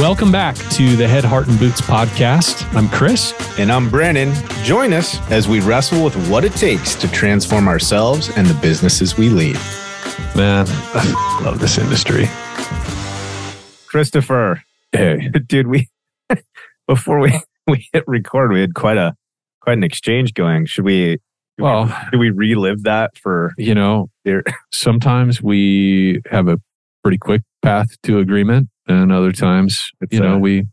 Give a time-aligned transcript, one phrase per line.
[0.00, 2.64] Welcome back to the Head, Heart, and Boots podcast.
[2.74, 3.34] I'm Chris.
[3.58, 4.32] And I'm Brandon.
[4.64, 9.18] Join us as we wrestle with what it takes to transform ourselves and the businesses
[9.18, 9.56] we lead.
[10.34, 12.24] Man, I love this industry.
[13.86, 15.88] Christopher, Hey, dude, we
[16.88, 19.14] before we we hit record, we had quite a
[19.60, 20.64] quite an exchange going.
[20.66, 21.18] Should we?
[21.58, 23.52] well, Do we relive that for?
[23.58, 24.42] you know, Here.
[24.72, 26.58] sometimes we have a
[27.02, 30.66] pretty quick path to agreement, and other times, It's, you know, we,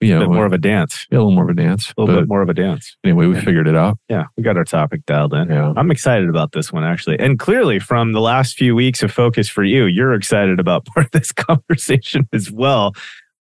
[0.00, 1.06] you know, more of a dance.
[1.10, 1.92] a little more of a dance.
[1.96, 2.96] A little But bit more of a dance.
[3.04, 3.98] anyway, we figured it out.
[4.08, 5.50] Yeah, we got our topic dialed in.
[5.50, 5.72] Yeah.
[5.76, 7.18] I'm excited about this one actually.
[7.18, 11.06] And clearly from the last few weeks of focus for you, you're excited about part
[11.06, 12.92] of this conversation as well.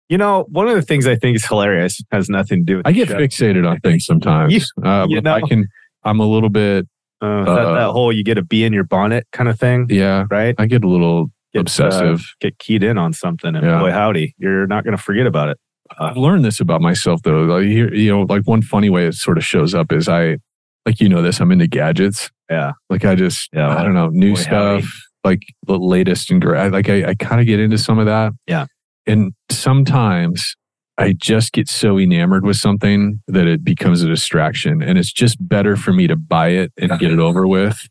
[0.09, 2.87] You know, one of the things I think is hilarious has nothing to do with
[2.87, 3.17] I get show.
[3.17, 4.53] fixated on things sometimes.
[4.53, 5.67] You- uh, you but I can.
[6.03, 6.85] I'm a little bit.
[7.21, 9.85] Uh, that, Uh, that whole you get a bee in your bonnet kind of thing,
[9.89, 10.55] Yeah, right?
[10.57, 12.21] I get a little Get, uh, obsessive.
[12.39, 13.79] get keyed in on something, and Yeah.
[13.79, 15.57] boy, howdy, you're not going to forget about it.
[15.99, 17.43] I've learned this about myself though.
[17.43, 20.37] Like you know, like one funny way it sort of shows up is I,
[20.85, 22.29] like you know this, I'm into gadgets.
[22.49, 22.71] Yeah.
[22.89, 23.75] Like I just, Yeah.
[23.77, 24.81] I don't know, new Boy, howdy.
[24.83, 26.71] stuff, like the latest and great.
[26.71, 28.31] Like I, I kind of get into some of that.
[28.47, 28.67] Yeah.
[29.05, 30.55] And sometimes
[30.97, 35.37] I just get so enamored with something that it becomes a distraction, and it's just
[35.45, 37.87] better for me to buy it and get it over with.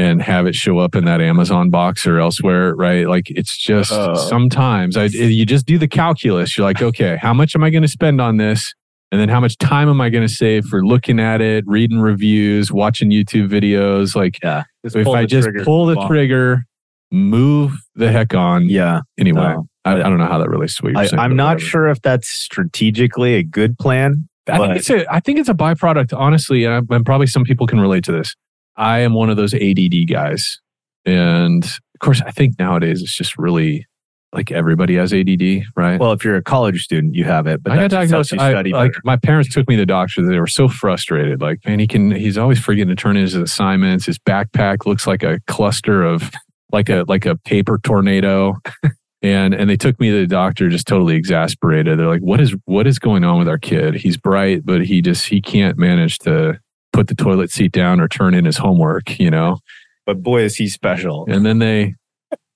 [0.00, 3.06] And have it show up in that Amazon box or elsewhere, right?
[3.06, 4.14] Like it's just Oh.
[4.14, 6.56] sometimes I you just do the calculus.
[6.56, 8.72] You're like, okay, how much am I going to spend on this?
[9.12, 11.98] And then how much time am I going to save for looking at it, reading
[12.00, 14.14] reviews, watching YouTube videos?
[14.14, 15.64] Like Yeah, if I just trigger.
[15.64, 16.64] pull the trigger,
[17.10, 18.68] move the heck on.
[18.68, 19.66] Yeah, Anyway, no.
[19.84, 21.60] I, I don't know how that really to I, I'm not whatever.
[21.60, 24.28] sure if that's strategically a good plan.
[24.48, 27.44] I think it's a I think it's a byproduct, honestly, and, I, and probably some
[27.44, 28.34] people can relate to this.
[28.80, 30.58] I am one of those ADD guys,
[31.04, 33.86] and of course, I think nowadays it's just really
[34.32, 35.98] like everybody has ADD, right?
[35.98, 38.30] Well, if you're a college student, you have it, but I got that just helps
[38.30, 38.74] diagnosed.
[38.74, 40.24] I, like my parents took me to the doctor.
[40.24, 41.40] They were so frustrated.
[41.40, 42.10] Like, man, he can.
[42.10, 44.06] He's always forgetting to turn in his assignments.
[44.06, 46.30] His backpack looks like a cluster of
[46.72, 48.56] like a like a paper tornado.
[49.22, 51.98] And and they took me to the doctor, just totally exasperated.
[51.98, 53.92] They're like, "What is what is going on with our kid?
[53.96, 56.58] He's bright, but he just he can't manage to
[57.00, 59.58] put the toilet seat down or turn in his homework." You know.
[60.06, 61.26] But boy, is he special.
[61.28, 61.94] And then they,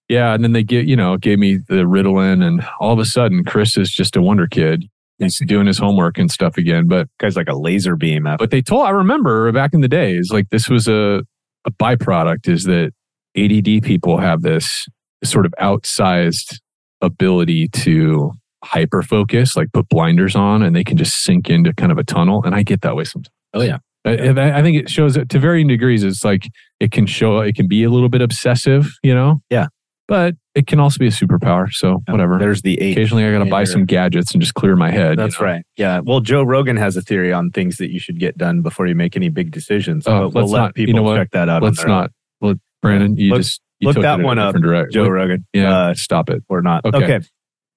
[0.08, 3.04] yeah, and then they get, you know, gave me the Ritalin, and all of a
[3.04, 4.84] sudden, Chris is just a wonder kid.
[5.18, 6.88] He's doing his homework and stuff again.
[6.88, 8.26] But Guy's like a laser beam.
[8.26, 8.42] After.
[8.42, 11.22] but they told I remember back in the days, like this was a
[11.64, 12.92] a byproduct is that
[13.36, 14.86] ADD people have this
[15.22, 16.58] sort of outsized
[17.00, 18.32] ability to
[18.64, 22.04] hyper focus, like put blinders on, and they can just sink into kind of a
[22.04, 22.42] tunnel.
[22.44, 23.32] And I get that way sometimes.
[23.52, 23.78] Oh, yeah.
[24.04, 26.04] I, I think it shows to varying degrees.
[26.04, 26.48] It's like
[26.80, 29.40] it can show, it can be a little bit obsessive, you know?
[29.50, 29.68] Yeah.
[30.06, 31.72] But it can also be a superpower.
[31.72, 32.38] So whatever.
[32.38, 32.92] There's the eight.
[32.92, 35.12] Occasionally I got to buy some gadgets and just clear my head.
[35.12, 35.46] you That's know?
[35.46, 35.64] right.
[35.78, 36.00] Yeah.
[36.00, 38.94] Well, Joe Rogan has a theory on things that you should get done before you
[38.94, 40.06] make any big decisions.
[40.06, 41.16] Oh, but we'll let's let not- you know what?
[41.16, 41.62] check that out.
[41.62, 42.10] Let's not.
[42.42, 45.04] Let, Brandon, you Look- just you look that it in a one up, direct- Joe
[45.04, 45.46] look- Rogan.
[45.54, 46.42] Yeah, Uh, stop it.
[46.50, 46.84] or not.
[46.84, 46.98] Okay.
[47.02, 47.20] Okay.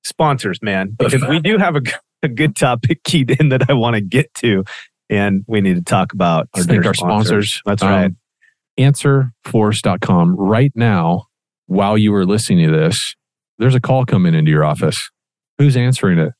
[0.03, 1.81] Sponsors, man, because we do have a,
[2.23, 4.63] a good topic keyed in that I want to get to,
[5.09, 7.61] and we need to talk about thank our sponsors.
[7.65, 8.11] That's Um, right.
[8.79, 10.35] Answerforce.com.
[10.35, 11.25] Right now,
[11.67, 13.15] while you are listening to this,
[13.57, 15.09] there's a call coming into your office.
[15.57, 16.33] Who's answering it?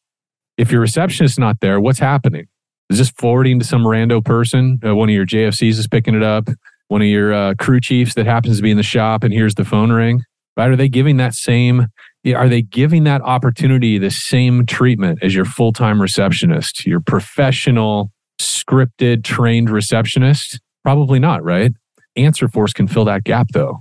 [0.58, 2.48] If your receptionist's not there, what's happening?
[2.90, 4.80] Is this forwarding to some rando person?
[4.86, 6.48] Uh, one of your JFCs is picking it up.
[6.88, 9.56] One of your uh, crew chiefs that happens to be in the shop and hears
[9.56, 10.22] the phone ring.
[10.56, 10.70] Right?
[10.70, 11.88] Are they giving that same?
[12.34, 18.12] Are they giving that opportunity the same treatment as your full time receptionist, your professional,
[18.40, 20.60] scripted, trained receptionist?
[20.84, 21.72] Probably not, right?
[22.18, 23.80] AnswerForce can fill that gap though.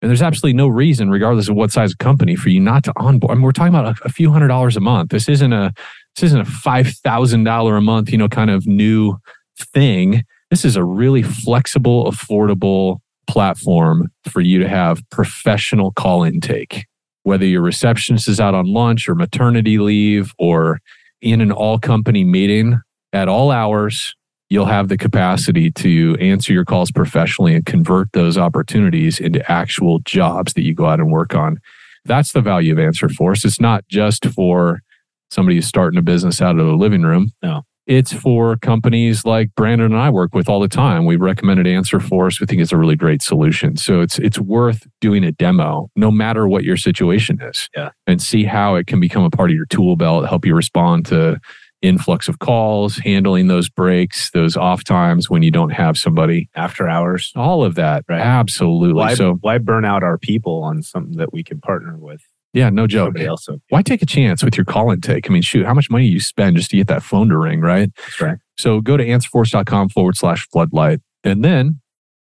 [0.00, 2.92] And there's absolutely no reason, regardless of what size of company, for you not to
[2.96, 3.30] onboard.
[3.30, 5.10] I mean, we're talking about a, a few hundred dollars a month.
[5.10, 5.72] This isn't a
[6.16, 9.16] this isn't a five thousand dollar a month, you know, kind of new
[9.56, 10.24] thing.
[10.50, 12.98] This is a really flexible, affordable
[13.28, 16.86] platform for you to have professional call intake.
[17.22, 20.80] Whether your receptionist is out on lunch or maternity leave or
[21.20, 22.80] in an all company meeting
[23.12, 24.14] at all hours,
[24.48, 29.98] you'll have the capacity to answer your calls professionally and convert those opportunities into actual
[30.00, 31.58] jobs that you go out and work on.
[32.04, 33.44] That's the value of AnswerForce.
[33.44, 34.82] It's not just for
[35.30, 37.30] somebody who's starting a business out of the living room.
[37.42, 37.62] No.
[37.86, 41.04] It's for companies like Brandon and I work with all the time.
[41.04, 42.38] We recommended AnswerForce.
[42.38, 43.76] We think it's a really great solution.
[43.76, 47.68] So it's it's worth doing a demo, no matter what your situation is.
[47.74, 47.90] Yeah.
[48.06, 51.06] And see how it can become a part of your tool belt, help you respond
[51.06, 51.40] to
[51.82, 56.48] influx of calls, handling those breaks, those off times when you don't have somebody.
[56.54, 57.32] After hours.
[57.36, 58.04] All of that.
[58.08, 58.20] Right.
[58.20, 58.94] Absolutely.
[58.94, 62.22] Why, So why burn out our people on something that we could partner with?
[62.54, 63.18] Yeah, no joke.
[63.18, 63.48] Else.
[63.70, 65.28] Why take a chance with your call intake?
[65.28, 67.60] I mean, shoot, how much money you spend just to get that phone to ring,
[67.60, 67.90] right?
[67.96, 68.38] That's right.
[68.58, 71.80] So go to answerforce.com forward slash floodlight and then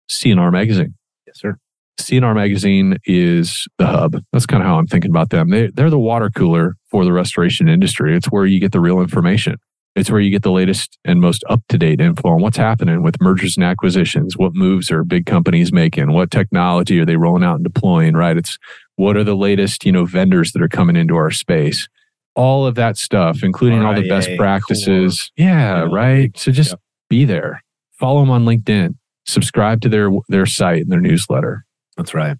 [0.09, 0.95] C&R Magazine.
[1.27, 1.59] Yes, sir.
[1.99, 4.21] C&R Magazine is the hub.
[4.33, 5.49] That's kind of how I'm thinking about them.
[5.49, 8.15] They, they're the water cooler for the restoration industry.
[8.15, 9.57] It's where you get the real information.
[9.97, 13.03] It's where you get the latest and most up to date info on what's happening
[13.03, 14.37] with mergers and acquisitions.
[14.37, 16.13] What moves are big companies making?
[16.13, 18.13] What technology are they rolling out and deploying?
[18.15, 18.37] Right?
[18.37, 18.57] It's
[18.95, 21.89] what are the latest, you know, vendors that are coming into our space?
[22.33, 25.31] All of that stuff, including all the best RIA, practices.
[25.35, 25.89] Yeah, Yeah.
[25.91, 26.37] right.
[26.37, 26.75] So just
[27.09, 27.61] be there.
[27.99, 28.95] Follow them on LinkedIn.
[29.25, 31.65] Subscribe to their their site and their newsletter.
[31.97, 32.37] That's right.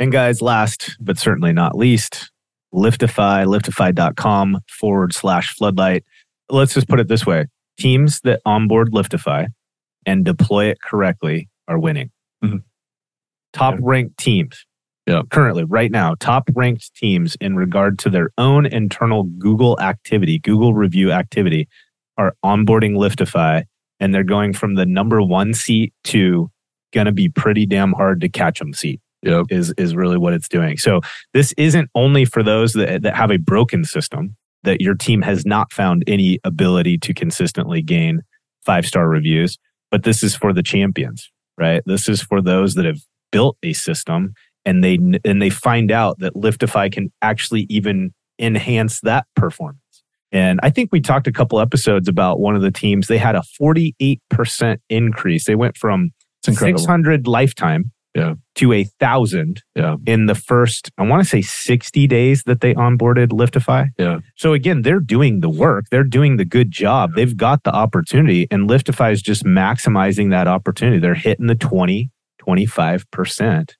[0.00, 2.31] And guys, last but certainly not least,
[2.74, 6.04] Liftify, liftify.com forward slash floodlight.
[6.48, 7.46] Let's just put it this way
[7.78, 9.48] teams that onboard Liftify
[10.06, 12.10] and deploy it correctly are winning.
[12.44, 12.62] Mhm.
[13.52, 14.66] Top ranked teams.
[15.06, 15.22] Yeah.
[15.30, 20.74] Currently, right now, top ranked teams in regard to their own internal Google activity, Google
[20.74, 21.68] review activity,
[22.16, 23.64] are onboarding Liftify
[24.00, 26.50] and they're going from the number one seat to
[26.92, 29.46] going to be pretty damn hard to catch them seat Yep.
[29.50, 30.76] is is really what it's doing.
[30.76, 31.00] So
[31.32, 35.44] this isn't only for those that that have a broken system that your team has
[35.44, 38.22] not found any ability to consistently gain
[38.64, 39.58] five star reviews,
[39.90, 41.82] but this is for the champions, right?
[41.86, 44.34] This is for those that have built a system
[44.64, 49.78] and they and they find out that Liftify can actually even enhance that performance.
[50.30, 53.06] And I think we talked a couple episodes about one of the teams.
[53.06, 55.44] They had a 48% increase.
[55.44, 56.10] They went from
[56.44, 58.34] 600 lifetime Yeah.
[58.56, 59.96] to a thousand Yeah.
[60.06, 63.86] in the first, I want to say 60 days that they onboarded Liftify.
[63.98, 64.18] Yeah.
[64.36, 65.86] So again, they're doing the work.
[65.90, 67.14] They're doing the good job.
[67.16, 70.98] They've got the opportunity and Liftify is just maximizing that opportunity.
[70.98, 72.10] They're hitting the 20,
[72.46, 73.70] 25%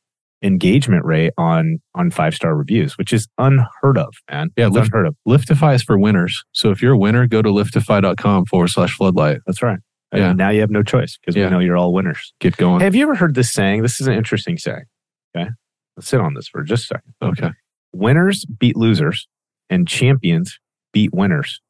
[0.43, 4.50] engagement rate on, on five star reviews, which is unheard of, man.
[4.56, 5.17] Yeah, Lift- unheard of.
[5.29, 6.43] Liftify is for winners.
[6.52, 9.38] So if you're a winner, go to liftify.com forward slash floodlight.
[9.46, 9.79] That's right.
[10.12, 10.32] And Yeah.
[10.35, 11.47] now you have no choice because Yeah.
[11.47, 12.32] we know you're all winners.
[12.41, 12.81] Get going.
[12.81, 13.82] Have you ever heard this saying?
[13.82, 14.85] This is an interesting saying.
[15.37, 15.50] Okay.
[15.97, 17.14] Let's sit on this for just a second.
[17.23, 17.50] Okay.
[17.94, 19.29] winners beat losers
[19.69, 20.59] and champions
[20.93, 21.61] beat winners.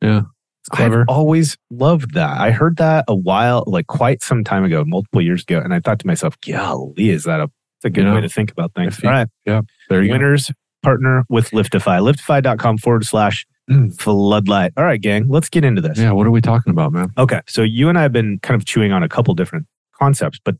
[0.00, 0.22] Yeah.
[0.60, 1.00] It's clever.
[1.02, 2.40] I've always loved that.
[2.40, 5.58] I heard that a while, like quite some time ago, multiple years ago.
[5.58, 7.50] And I thought to myself, golly, is that a,
[7.84, 8.14] a good Yeah.
[8.14, 9.00] way to think about things.
[9.02, 9.28] You- All right.
[9.44, 9.62] Yeah.
[9.88, 10.12] There you go.
[10.14, 10.52] Winners
[10.84, 12.00] partner with Liftify.
[12.00, 13.94] Liftify.com forward slash Mm.
[14.00, 14.72] floodlight.
[14.76, 15.98] All right, gang, let's get into this.
[15.98, 16.12] Yeah.
[16.12, 17.12] What are we talking about, man?
[17.16, 17.40] Okay.
[17.46, 19.66] So you and I have been kind of chewing on a couple different
[19.98, 20.56] concepts, but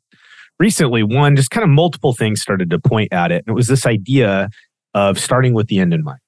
[0.59, 3.45] recently one just kind of multiple things started to point at it.
[3.47, 4.51] And it was this idea
[4.95, 6.21] of starting with the end in mind.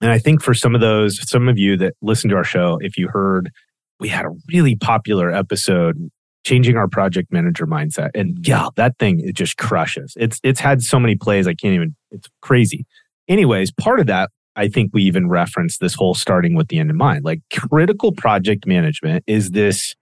[0.00, 2.78] And I think for some of those, some of you that listen to our show,
[2.80, 3.50] if you heard,
[3.98, 6.10] we had a really popular episode
[6.44, 8.10] changing our project manager mindset.
[8.14, 10.14] And yeah, that thing it just crushes.
[10.18, 12.86] It's it's had so many plays I can't even it's crazy.
[13.28, 16.90] Anyways, part of that I think we even referenced this whole starting with the end
[16.90, 17.24] in mind.
[17.24, 19.94] Like critical project management is this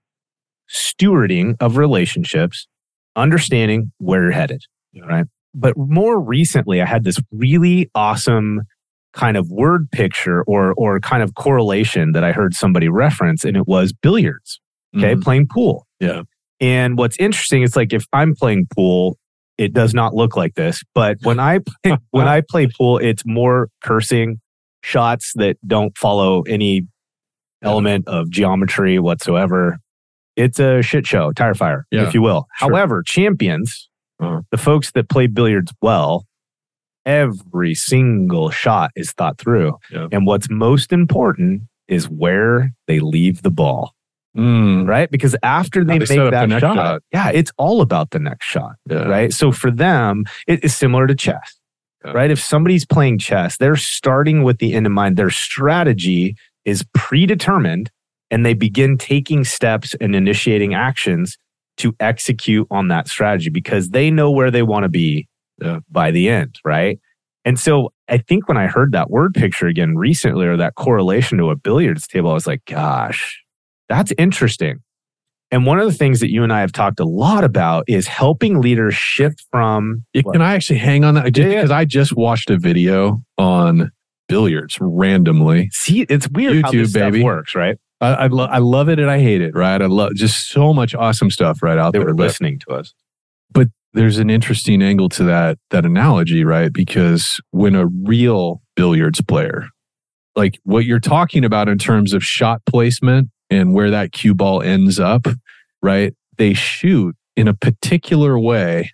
[0.71, 2.67] stewarding of relationships,
[3.17, 4.63] understanding where you're headed,
[4.93, 5.05] Yeah.
[5.05, 5.27] right?
[5.55, 8.63] But more recently, I had this really awesome
[9.15, 13.57] kind of word picture or or kind of correlation that I heard somebody reference, and
[13.57, 14.61] it was billiards.
[14.97, 15.23] Okay, Mhm.
[15.23, 15.87] playing pool.
[16.01, 16.23] Yeah.
[16.61, 19.19] And what's interesting is like if I'm playing pool,
[19.59, 20.83] it does not look like this.
[20.95, 24.41] But when I play, when I play pool, it's more cursing
[24.83, 26.87] shots that don't follow any
[27.63, 29.79] element of geometry whatsoever.
[30.37, 32.47] It's a shit show, tire fire, Yeah, if you will.
[32.59, 32.71] sure.
[32.71, 33.89] However, champions,
[34.21, 34.43] Uh-huh.
[34.53, 36.25] the folks that play billiards well,
[37.05, 39.75] every single shot is thought through.
[39.91, 40.07] Yeah.
[40.13, 43.95] And what's most important is where they leave the ball
[44.39, 44.87] Mm.
[44.89, 45.11] right?
[45.11, 47.03] Because after they they make the that next shot, shot.
[47.13, 49.03] yeah, it's all about the next shot, Yeah.
[49.09, 49.33] right?
[49.33, 51.59] So for them, it is similar to chess,
[52.05, 52.13] Yeah.
[52.13, 52.31] right?
[52.31, 55.17] If somebody's playing chess, they're starting with the end in mind.
[55.17, 57.91] Their strategy is predetermined,
[58.31, 61.37] and they begin taking steps and initiating actions
[61.79, 65.27] to execute on that strategy because they know where they want to be
[65.61, 65.81] Yeah.
[65.91, 66.99] by the end, right?
[67.45, 71.39] And so I think when I heard that word picture again recently or that correlation
[71.39, 73.41] to a billiards table, I was like, gosh,
[73.89, 74.81] that's interesting.
[75.51, 78.07] And one of the things that you and I have talked a lot about is
[78.07, 81.33] helping leaders shift from Can I actually hang on that?
[81.33, 81.61] Just Yeah, yeah.
[81.61, 83.91] because I just watched a video on
[84.29, 85.71] billiards randomly.
[85.73, 87.79] see it's weird how YouTube, this stuff works, right?
[88.03, 89.81] I, I, lo- I love it and I hate it, right?
[89.81, 92.09] I love just so much awesome stuff right out They there.
[92.09, 92.93] were But listening to us.
[93.51, 96.71] But there's an interesting angle to that that analogy, right?
[96.71, 99.69] Because when a real billiards player,
[100.37, 104.63] like what you're talking about in terms of shot placement and where that cue ball
[104.63, 105.27] ends up,
[105.83, 106.15] right?
[106.37, 108.91] They shoot in a particular way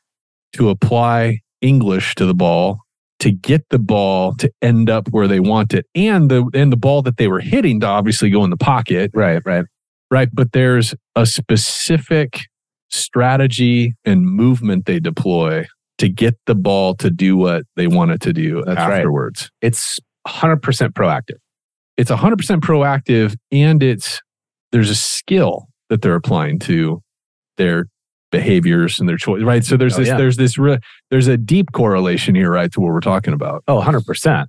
[0.54, 2.78] to apply English to the ball
[3.20, 6.76] to get the ball to end up where they want it and the and the
[6.76, 9.64] ball that they were hitting to obviously go in the pocket Right, right.
[10.10, 12.40] right but there's a specific
[12.90, 15.66] strategy and movement they deploy
[15.98, 18.98] to get the ball to do what they want it to do That's right.
[18.98, 21.36] afterwards It's 100% proactive.
[21.96, 24.20] it's 100% proactive and it's
[24.74, 27.00] there's a skill that they're applying to
[27.56, 27.86] their
[28.32, 30.16] behaviors and their choice right so there's Oh, this yeah.
[30.16, 30.78] there's this re-
[31.10, 34.46] there's a deep correlation here right to what we're talking about Oh, 100%.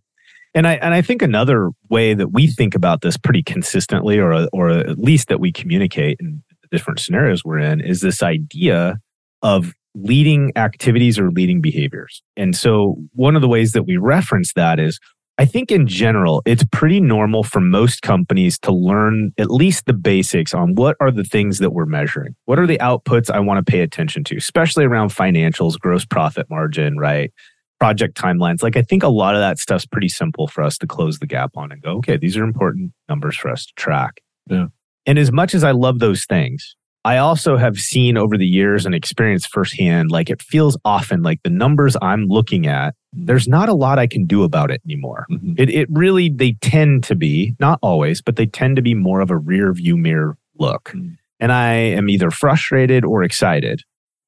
[0.56, 4.48] And I and I think another way that we think about this pretty consistently or
[4.54, 8.98] or at least that we communicate in the different scenarios we're in is this idea
[9.44, 12.24] of leading activities or leading behaviors.
[12.36, 14.98] And so one of the ways that we reference that is
[15.38, 19.94] I think in general it's pretty normal for most companies to learn at least the
[19.94, 22.36] basics on what are the things that we're measuring.
[22.46, 26.50] What are the outputs I want to pay attention to, especially around financials, gross profit
[26.50, 27.32] margin, right?
[27.80, 28.64] project timelines.
[28.64, 31.28] Like I think a lot of that stuff's pretty simple for us to close the
[31.28, 34.22] gap on and go, okay, these are important numbers for us to track.
[34.50, 34.68] Yeah.
[35.06, 38.86] And as much as I love those things, I also have seen over the years
[38.86, 43.70] and experienced firsthand, like it feels often like the numbers I'm looking at, there's not
[43.70, 45.26] a lot I can do about it anymore.
[45.32, 45.60] Mhm.
[45.60, 49.22] It, it really, they tend to be, not always, but they tend to be more
[49.22, 50.92] of a rear view mirror look.
[50.94, 51.18] Mm.
[51.40, 53.82] And I am either frustrated or excited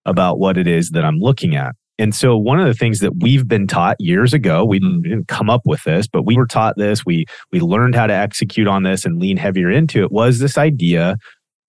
[0.06, 1.76] about what it is that I'm looking at.
[2.00, 5.04] And so one of the things that we've been taught years ago, we Mm.
[5.04, 7.06] didn't come up with this, but we were taught this.
[7.06, 10.58] We we learned how to execute on this and lean heavier into it was this
[10.58, 11.18] idea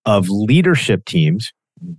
[0.04, 1.50] of leadership teams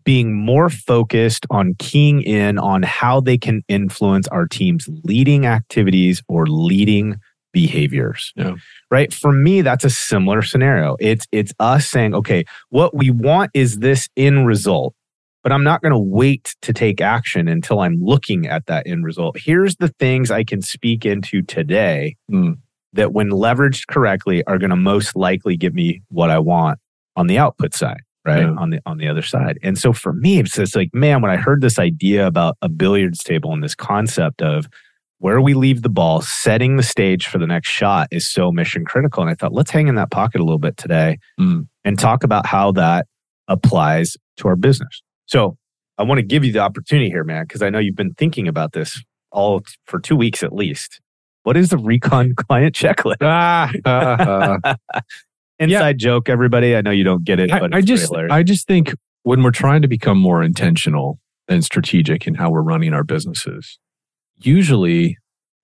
[0.03, 6.21] being more focused on keying in on how they can influence our team's leading activities
[6.27, 7.17] or leading
[7.53, 8.31] behaviors.
[8.36, 8.55] Yeah.
[8.91, 9.13] Right?
[9.13, 10.95] For me that's a similar scenario.
[11.00, 14.93] It's it's us saying, okay, what we want is this end result
[15.41, 19.05] but I'm not going to wait to take action until I'm looking at that end
[19.05, 19.38] result.
[19.39, 22.57] Here's the things I can speak into today Mm.
[22.93, 26.79] that, when leveraged correctly, are going to most likely give me what I want
[27.15, 28.41] on the output side, right?
[28.41, 28.55] Yeah.
[28.57, 29.57] On the on the other side.
[29.63, 32.69] And so for me, it's just like, man, when I heard this idea about a
[32.69, 34.67] billiards table and this concept of
[35.19, 38.86] where we leave the ball, setting the stage for the next shot is so mission
[38.86, 39.21] critical.
[39.21, 41.67] And I thought, let's hang in that pocket a little bit today Mm.
[41.83, 43.05] and talk about how that
[43.50, 45.01] applies to our business.
[45.25, 45.57] So
[45.98, 48.48] I want to give you the opportunity here, man, because I know you've been thinking
[48.48, 51.01] about this all for two weeks at least.
[51.43, 53.17] What is the recon client checklist?
[53.21, 54.75] Ah, ah, ah.
[55.60, 56.75] Inside joke, everybody.
[56.75, 58.13] I know you don't get it, I, but I it's just.
[58.13, 62.62] I just think when we're trying to become more intentional and strategic in how we're
[62.62, 63.78] running our businesses,
[64.38, 65.18] usually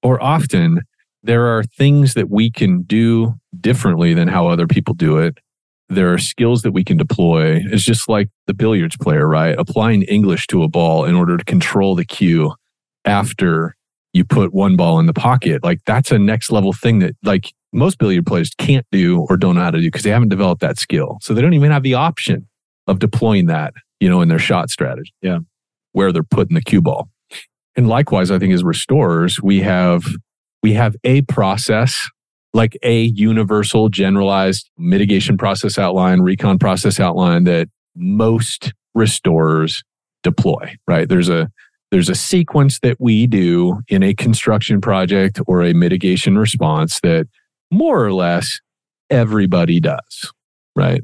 [0.03, 0.81] or often
[1.23, 5.39] there are things that we can do differently than how other people do it.
[5.89, 7.61] There are skills that we can deploy.
[7.71, 9.55] It's just like the billiards player, right?
[9.57, 12.53] Applying English to a ball in order to control the cue
[13.05, 13.75] after
[14.13, 15.63] you put one ball in the pocket.
[15.63, 19.55] Like that's a next level thing that like most billiard players can't do or don't
[19.55, 21.17] know how to do because they haven't developed that skill.
[21.21, 22.47] So they don't even have the option
[22.87, 25.13] of deploying that, you know, in their shot strategy.
[25.21, 25.39] Yeah.
[25.91, 27.09] Where they're putting the cue ball.
[27.75, 30.05] And likewise, I think as restorers, we have
[30.63, 32.09] we have a process
[32.53, 39.83] like a universal generalized mitigation process outline, recon process outline that most restorers
[40.23, 41.09] deploy, right?
[41.09, 41.49] There's a
[41.91, 47.27] there's a sequence that we do in a construction project or a mitigation response that
[47.71, 48.59] more or less
[49.09, 50.31] everybody does,
[50.75, 51.01] right?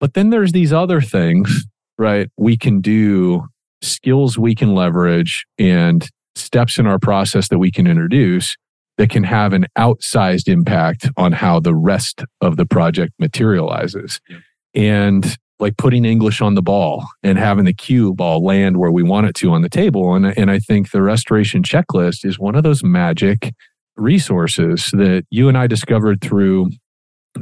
[0.00, 1.66] But then there's these other things,
[1.98, 2.28] right?
[2.36, 3.46] We can do
[3.82, 8.56] skills we can leverage and steps in our process that we can introduce
[8.98, 14.20] that can have an outsized impact on how the rest of the project materializes.
[14.28, 14.38] Yeah.
[14.74, 19.02] And like putting English on the ball and having the cue ball land where we
[19.02, 20.14] want it to on the table.
[20.14, 23.52] And, and I think the restoration checklist is one of those magic
[24.00, 26.70] resources that you and I discovered through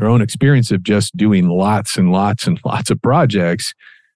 [0.00, 3.72] our own experience of just doing lots and lots and lots of projects.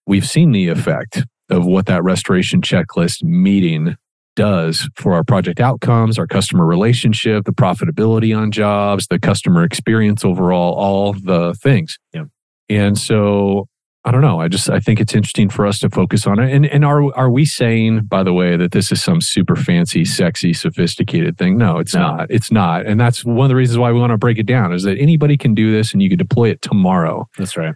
[0.06, 3.96] We've seen the effect of what that restoration checklist meeting
[4.34, 10.24] does for our project outcomes, our customer relationship, the profitability on jobs, the customer experience
[10.24, 11.98] overall, all the things.
[12.14, 12.24] Yeah.
[12.68, 13.68] And so
[14.04, 14.40] I don't know.
[14.40, 16.52] I just I think it's interesting for us to focus on it.
[16.52, 20.04] And and are are we saying, by the way, that this is some super fancy,
[20.04, 21.56] sexy, sophisticated thing?
[21.56, 22.00] No, it's No.
[22.16, 22.26] not.
[22.30, 22.84] It's not.
[22.84, 24.98] And that's one of the reasons why we want to break it down is that
[24.98, 27.28] anybody can do this and you can deploy it tomorrow.
[27.38, 27.74] That's right.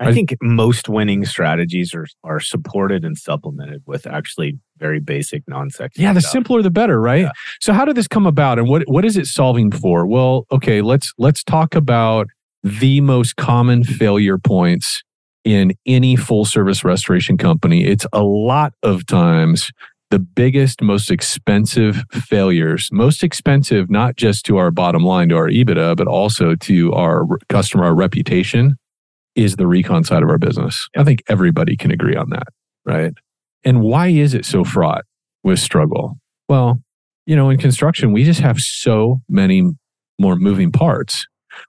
[0.00, 5.42] I I- think most winning strategies are are supported and supplemented with actually very basic,
[5.48, 6.00] non-sexy.
[6.02, 6.32] Yeah, the stuff.
[6.32, 7.22] simpler the better, right?
[7.24, 7.32] Yeah.
[7.60, 10.06] So how did this come about and what what is it solving for?
[10.06, 12.28] Well, okay, let's let's talk about
[12.62, 15.02] the most common failure points
[15.44, 17.84] in any full service restoration company.
[17.84, 19.70] It's a lot of times
[20.10, 25.48] the biggest, most expensive failures, most expensive not just to our bottom line, to our
[25.48, 28.76] EBITDA, but also to our customer, our reputation,
[29.34, 30.88] is the recon side of our business.
[30.96, 32.48] I think everybody can agree on that,
[32.84, 33.12] right?
[33.64, 35.04] And why is it so fraught
[35.44, 36.18] with struggle?
[36.48, 36.80] Well,
[37.26, 39.62] you know, in construction, we just have so many
[40.18, 41.26] more moving parts.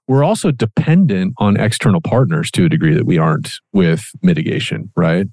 [0.08, 5.26] We're also dependent on external partners to a degree that we aren't with mitigation, right?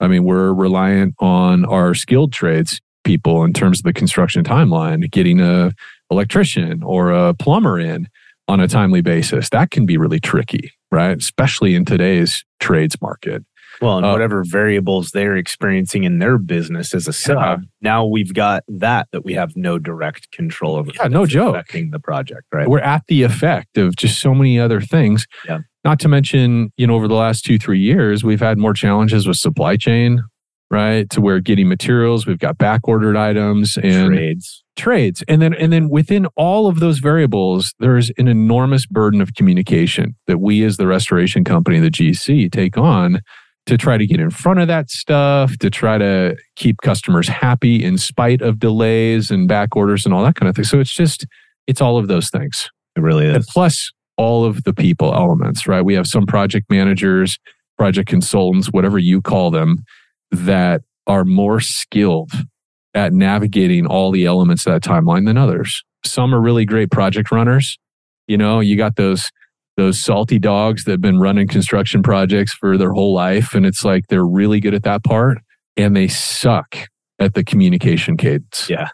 [0.00, 5.10] I mean, we're reliant on our skilled trades people in terms of the construction timeline,
[5.10, 5.72] getting a
[6.10, 8.08] electrician or a plumber in
[8.48, 9.48] on a timely basis.
[9.50, 11.16] That can be really tricky, right?
[11.16, 13.44] Especially in today's trades market.
[13.82, 17.56] Well, and uh, whatever variables they're experiencing in their business as a sub, yeah.
[17.80, 20.92] now we've got that that we have no direct control over.
[20.94, 21.56] Yeah, no joke.
[21.56, 22.68] Affecting the project, right?
[22.68, 25.26] We're at the effect of just so many other things.
[25.46, 25.58] Yeah.
[25.84, 29.26] Not to mention, you know, over the last two, three years, we've had more challenges
[29.26, 30.22] with supply chain,
[30.70, 31.10] right?
[31.10, 34.62] To where getting materials, we've got back ordered items and trades.
[34.76, 35.24] Trades.
[35.26, 40.14] And then and then within all of those variables, there's an enormous burden of communication
[40.28, 43.20] that we as the restoration company, the GC, take on
[43.66, 47.82] to try to get in front of that stuff, to try to keep customers happy
[47.82, 50.64] in spite of delays and back orders and all that kind of thing.
[50.64, 51.26] So it's just,
[51.66, 52.68] it's all of those things.
[52.96, 53.36] It really is.
[53.36, 55.82] And plus all of the people elements, right?
[55.82, 57.38] We have some project managers,
[57.78, 59.84] project consultants, whatever you call them,
[60.30, 62.32] that are more skilled
[62.94, 65.82] at navigating all the elements of that timeline than others.
[66.04, 67.78] Some are really great project runners.
[68.26, 69.30] You know, you got those
[69.76, 73.54] those salty dogs that have been running construction projects for their whole life.
[73.54, 75.38] And it's like they're really good at that part
[75.76, 76.76] and they suck
[77.18, 78.68] at the communication cadence.
[78.68, 78.88] Yeah.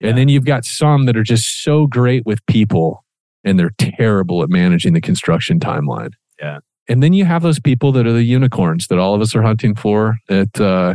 [0.00, 0.08] yeah.
[0.08, 3.04] And then you've got some that are just so great with people
[3.44, 6.12] and they're terrible at managing the construction timeline.
[6.40, 6.58] Yeah.
[6.88, 9.42] And then you have those people that are the unicorns that all of us are
[9.42, 10.94] hunting for that, uh,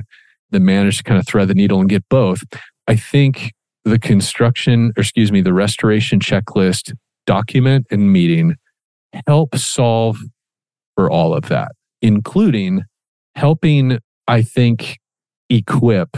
[0.51, 2.41] that manage to kind of thread the needle and get both.
[2.87, 6.93] I think the construction, or excuse me, the restoration checklist
[7.25, 8.55] document and meeting
[9.27, 10.17] help solve
[10.95, 11.71] for all of that,
[12.01, 12.83] including
[13.35, 14.99] helping, I think,
[15.49, 16.17] equip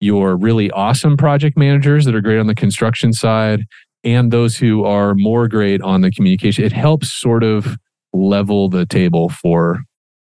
[0.00, 3.64] your really awesome project managers that are great on the construction side
[4.04, 6.64] and those who are more great on the communication.
[6.64, 7.76] It helps sort of
[8.12, 9.80] level the table for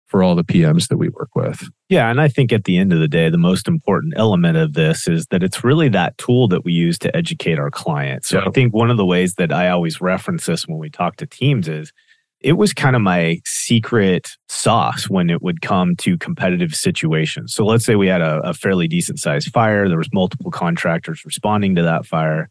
[0.07, 1.67] for all the PMs that we work with.
[1.89, 4.71] Yeah, and I think at the end of the day, the most important element of
[4.71, 8.29] this is that it's really that tool that we use to educate our clients.
[8.29, 11.17] So I think one of the ways that I always reference this when we talk
[11.17, 11.91] to teams is
[12.41, 17.53] it was kind of my secret sauce when it would come to competitive situations.
[17.53, 19.87] So let's say we had a, a fairly decent sized fire.
[19.87, 22.49] There was multiple contractors responding to that fire.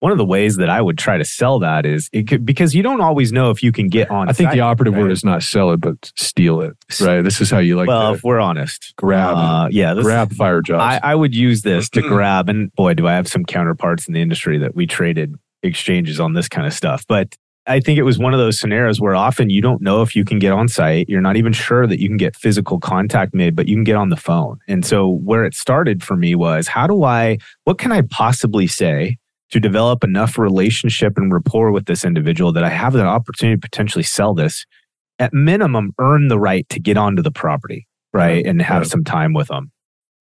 [0.00, 2.74] One of the ways that I would try to sell that is it could, because
[2.74, 4.28] you don't always know if you can get on.
[4.28, 5.02] I think site, the operative right?
[5.02, 6.76] word is not sell it, but steal it.
[7.00, 7.22] Right.
[7.22, 7.86] This is how you like.
[7.86, 9.36] Well, if we're honest, grab.
[9.36, 10.82] Uh, yeah, this, grab fire jobs.
[10.82, 14.14] I, I would use this to grab, and boy, do I have some counterparts in
[14.14, 17.04] the industry that we traded exchanges on this kind of stuff.
[17.06, 17.36] But
[17.66, 20.24] I think it was one of those scenarios where often you don't know if you
[20.24, 21.08] can get on site.
[21.08, 23.94] You're not even sure that you can get physical contact made, but you can get
[23.94, 24.58] on the phone.
[24.66, 28.66] And so where it started for me was how do I, what can I possibly
[28.66, 29.18] say
[29.52, 33.60] to develop enough relationship and rapport with this individual that I have the opportunity to
[33.60, 34.66] potentially sell this?
[35.20, 38.44] At minimum, earn the right to get onto the property, right?
[38.44, 39.70] And have some time with them.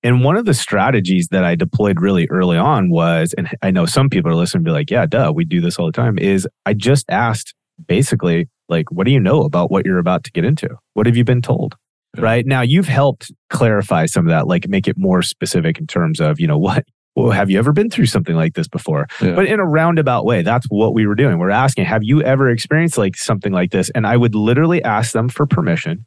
[0.03, 3.85] And one of the strategies that I deployed really early on was, and I know
[3.85, 6.47] some people are listening be like, yeah, duh, we do this all the time, is
[6.65, 7.53] I just asked
[7.87, 10.69] basically, like, what do you know about what you're about to get into?
[10.93, 11.75] What have you been told?
[12.15, 12.23] Yeah.
[12.23, 16.19] Right now, you've helped clarify some of that, like make it more specific in terms
[16.19, 16.85] of, you know, what,
[17.15, 19.07] well, have you ever been through something like this before?
[19.21, 19.33] Yeah.
[19.33, 21.37] But in a roundabout way, that's what we were doing.
[21.37, 23.89] We're asking, have you ever experienced like something like this?
[23.91, 26.05] And I would literally ask them for permission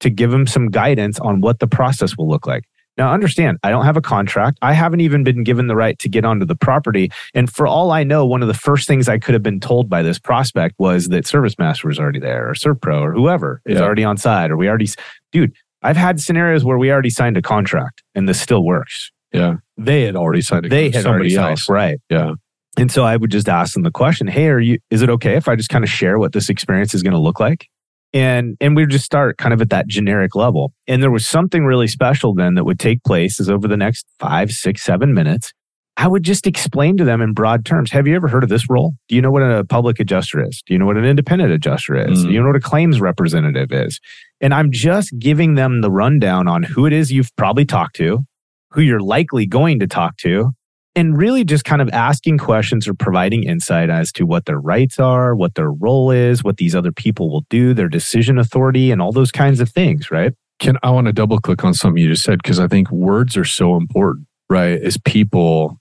[0.00, 2.64] to give them some guidance on what the process will look like.
[2.98, 4.58] Now, understand, I don't have a contract.
[4.60, 7.10] I haven't even been given the right to get onto the property.
[7.34, 9.88] And for all I know, one of the first things I could have been told
[9.88, 14.04] by this prospect was that ServiceMaster was already there, or ServPro, or whoever is already
[14.04, 14.88] on side, or we already,
[15.30, 15.54] dude.
[15.82, 19.10] I've had scenarios where we already signed a contract and this still works.
[19.32, 20.66] Yeah, they had already signed.
[20.66, 21.98] A they had somebody else, signed, right?
[22.08, 22.34] Yeah.
[22.78, 24.78] And so I would just ask them the question, "Hey, are you?
[24.90, 27.18] Is it okay if I just kind of share what this experience is going to
[27.18, 27.68] look like?"
[28.12, 30.72] And and we would just start kind of at that generic level.
[30.86, 34.06] And there was something really special then that would take place is over the next
[34.18, 35.52] five six seven minutes
[35.96, 38.68] i would just explain to them in broad terms have you ever heard of this
[38.68, 38.94] role?
[39.08, 40.62] Do you know what a public adjuster is?
[40.66, 42.20] Do you know what an independent adjuster is?
[42.20, 42.26] Mm.
[42.28, 44.00] do you know what a claims representative is?
[44.40, 48.20] And i'm just giving them the rundown on who it is you've probably talked to
[48.70, 50.52] who you're likely going to talk to
[50.94, 54.98] and really just kind of asking questions or providing insight as to what their rights
[55.00, 59.00] are, what their role is, what these other people will do, their decision authority, and
[59.00, 60.34] all those kinds of things, right?
[60.58, 63.36] Can I want to double click on something you just said because I think words
[63.36, 64.26] are so important.
[64.50, 64.80] right?
[64.82, 65.78] As people,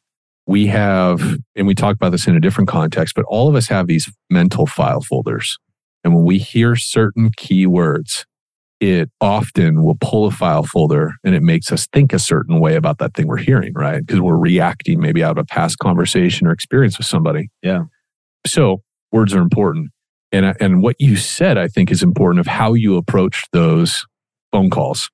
[0.47, 3.67] we have, and we talk about this in a different context, but all of us
[3.67, 5.57] have these mental file folders.
[6.03, 8.25] And when we hear certain keywords,
[8.81, 12.75] it often will pull a file folder and it makes us think a certain way
[12.75, 14.03] about that thing we're hearing, right?
[14.03, 17.51] Because we're reacting maybe out of a past conversation or experience with somebody.
[17.61, 17.83] Yeah.
[18.47, 19.91] So words are important.
[20.31, 24.03] And, and what you said, I think, is important of how you approach those
[24.51, 25.11] phone calls.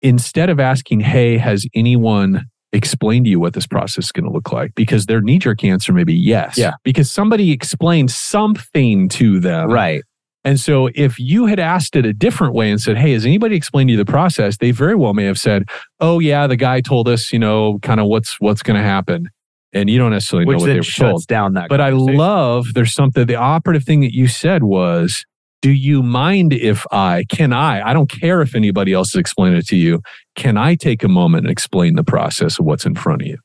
[0.00, 4.32] Instead of asking, Hey, has anyone explained to you what this process is going to
[4.32, 4.74] look like?
[4.74, 6.56] Because their knee jerk answer may be yes.
[6.56, 6.72] Yeah.
[6.82, 9.70] Because somebody explained something to them.
[9.70, 10.02] Right.
[10.46, 13.56] And so if you had asked it a different way and said, Hey, has anybody
[13.56, 14.58] explained to you the process?
[14.58, 15.64] They very well may have said,
[15.98, 19.28] Oh yeah, the guy told us, you know, kind of what's what's gonna happen.
[19.72, 21.26] And you don't necessarily Which know what they were shuts told.
[21.26, 21.68] down that.
[21.68, 25.24] But I love there's something the operative thing that you said was,
[25.62, 27.82] Do you mind if I can I?
[27.84, 30.00] I don't care if anybody else has explained it to you.
[30.36, 33.38] Can I take a moment and explain the process of what's in front of you?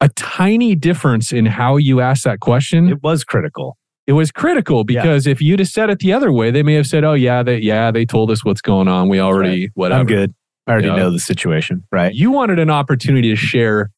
[0.00, 3.76] A tiny difference in how you ask that question it was critical.
[4.08, 5.02] It was critical Yeah.
[5.02, 7.44] because if you'd have said it the other way, they may have said, "Oh yeah,
[7.44, 9.08] they yeah they told us what's going on.
[9.08, 10.34] We already whatever." I'm good.
[10.66, 10.96] I already Yeah.
[10.96, 11.84] know the situation.
[11.92, 12.12] Right.
[12.14, 13.90] You wanted an opportunity to share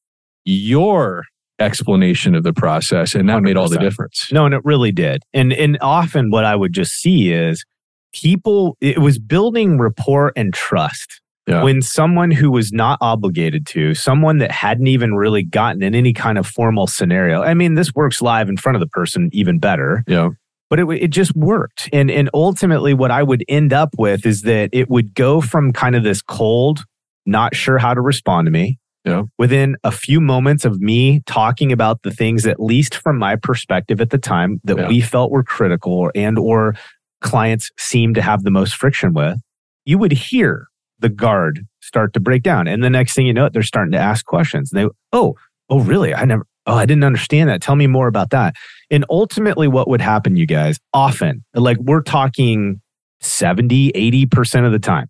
[0.44, 1.24] your
[1.60, 4.28] explanation of the process, and that made all the difference.
[4.32, 5.22] No, and it really did.
[5.32, 7.64] And and often what I would just see is
[8.12, 11.19] people it was building rapport and trust.
[11.50, 11.62] Yeah.
[11.64, 16.12] When someone who was not obligated to, someone that hadn't even really gotten in any
[16.12, 17.42] kind of formal scenario.
[17.42, 20.30] I mean, this works live in front of the person even better, Yeah,
[20.68, 21.88] but it it just worked.
[21.92, 25.72] And and ultimately what I would end up with is that it would go from
[25.72, 26.84] kind of this cold,
[27.26, 29.22] not sure how to respond to me, Yeah.
[29.38, 34.00] within a few moments of me talking about the things at least from my perspective
[34.00, 34.88] at the time that Yeah.
[34.88, 36.76] we felt were critical and or
[37.22, 39.38] clients seemed to have the most friction with
[39.84, 40.68] you would hear
[41.00, 42.66] the guard start to break down.
[42.66, 44.72] And the next thing you know they're starting to ask questions.
[44.72, 45.36] And they oh
[45.68, 46.14] oh really?
[46.14, 47.60] I never oh i didn't understand that.
[47.60, 48.54] Tell me more about that.
[48.90, 52.80] And ultimately what would happen you guys often like we're talking
[53.20, 55.08] 70 80% of the time.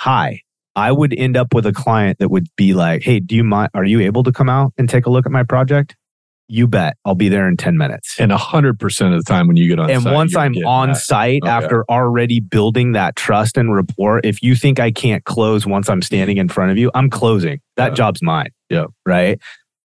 [0.00, 0.40] Hi
[0.76, 3.70] I would end up with a client that would be like, Hey, do you mind?
[3.74, 5.96] Are you able to come out and take a look at my project?
[6.50, 6.96] You bet.
[7.04, 8.16] I'll be there in 10 minutes.
[8.18, 10.88] and hundred percent of the time when you get on, And site, once I'm on
[10.88, 10.96] that.
[10.96, 11.56] site, Oh, yeah.
[11.58, 16.00] after already building that trust and rapport, if you think I can't close once I'm
[16.02, 17.60] standing in front of you, I'm closing.
[17.76, 17.94] That Yeah.
[17.94, 18.48] job's mine.
[18.70, 18.86] Yeah.
[19.04, 19.38] Right.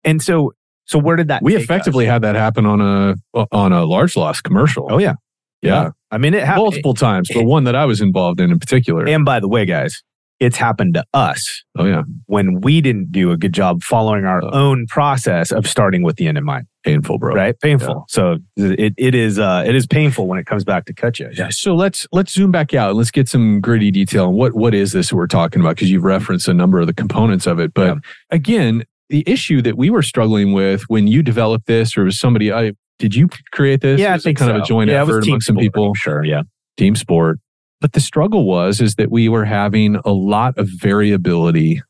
[0.05, 0.53] And so,
[0.85, 2.12] so where did that we effectively us?
[2.12, 4.87] had that happen on a uh, on a large loss commercial.
[4.90, 5.14] Oh, yeah.
[5.62, 6.62] yeah, I mean, it happened.
[6.64, 9.07] multiple times, but one that I was involved in in particular.
[9.09, 10.03] And by the way, guys,
[10.42, 14.42] it's happened to us oh yeah, when we didn't do a good job following our
[14.44, 14.50] Oh.
[14.52, 16.66] own process of starting with the end in mind.
[16.85, 17.35] painful, bro.
[17.35, 17.55] right?
[17.61, 18.05] Painful.
[18.09, 21.31] So it, it is uh, it is painful when it comes back to cut you.
[21.33, 21.48] Yeah.
[21.50, 24.74] So let's let's zoom back out and let's get some gritty detail on what what
[24.74, 27.72] is this we're talking about because you've referenced a number of the components of it.
[27.72, 27.94] But Yeah.
[28.31, 32.52] again, the issue that we were struggling with when you developed this, or was somebody
[32.52, 34.00] I did you create this?
[34.00, 36.42] Yeah, I think kind of a joint yeah, effort among some people, Sure, yeah,
[36.76, 37.38] team sport.
[37.83, 41.83] But the struggle was is that we were having a lot of variability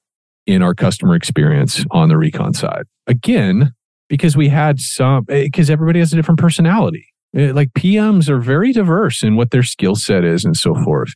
[0.47, 2.85] in our customer experience on the recon side.
[3.07, 3.73] Again,
[4.09, 7.07] because we had some because everybody has a different personality.
[7.37, 11.13] Eh, Like PMs are very diverse in what their skill set is and so forth.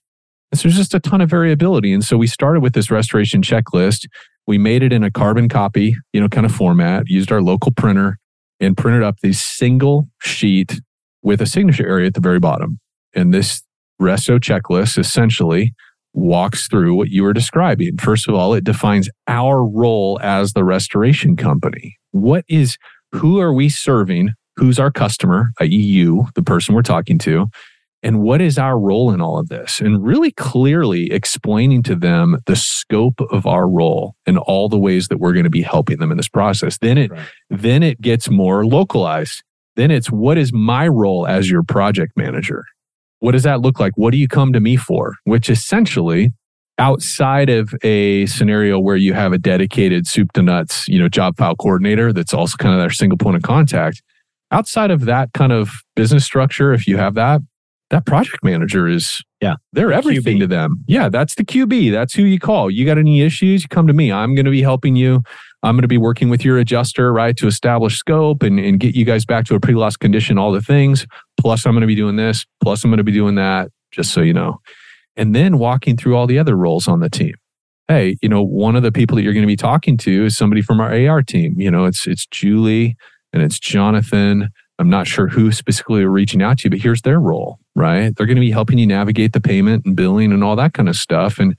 [0.52, 1.92] And so there's just a ton of variability.
[1.94, 4.06] And so we started with this restoration checklist.
[4.46, 7.72] We made it in a carbon copy, you know, kind of format, used our local
[7.72, 8.18] printer
[8.60, 10.80] and printed up this single sheet
[11.22, 12.78] with a signature area at the very bottom.
[13.14, 13.62] And this
[14.00, 15.74] resto checklist essentially
[16.12, 17.96] walks through what you were describing.
[17.98, 21.96] First of all, it defines our role as the restoration company.
[22.12, 22.78] What is,
[23.12, 24.30] who are we serving?
[24.56, 27.48] Who's our customer, i.e., you, the person we're talking to?
[28.02, 29.80] And what is our role in all of this?
[29.80, 35.08] And really clearly explaining to them the scope of our role and all the ways
[35.08, 36.78] that we're going to be helping them in this process.
[36.78, 37.26] Then it, Right.
[37.50, 39.42] then it gets more localized.
[39.74, 42.64] Then it's what is my role as your project manager?
[43.26, 43.90] What does that look like?
[43.96, 45.16] What do you come to me for?
[45.24, 46.32] Which essentially,
[46.78, 51.36] outside of a scenario where you have a dedicated soup to nuts, you know, job
[51.36, 54.00] file coordinator that's also kind of their single point of contact,
[54.52, 57.40] outside of that kind of business structure, if you have that,
[57.90, 59.56] that project manager is Yeah.
[59.72, 60.40] they're everything QB.
[60.42, 60.84] to them.
[60.86, 61.90] Yeah, that's the QB.
[61.90, 62.70] That's who you call.
[62.70, 64.12] You got any issues, you come to me.
[64.12, 65.22] I'm going to be helping you.
[65.66, 68.94] I'm going to be working with your adjuster, right, to establish scope and, and get
[68.94, 71.06] you guys back to a pre loss condition, all the things.
[71.40, 72.46] Plus, I'm going to be doing this.
[72.62, 74.60] Plus, I'm going to be doing that, just so you know.
[75.16, 77.34] And then walking through all the other roles on the team.
[77.88, 80.36] Hey, you know, one of the people that you're going to be talking to is
[80.36, 81.60] somebody from our AR team.
[81.60, 82.96] You know, it's it's Julie
[83.32, 84.50] and it's Jonathan.
[84.78, 88.14] I'm not sure who specifically are reaching out to you, but here's their role, right?
[88.14, 90.88] They're going to be helping you navigate the payment and billing and all that kind
[90.88, 91.38] of stuff.
[91.40, 91.56] And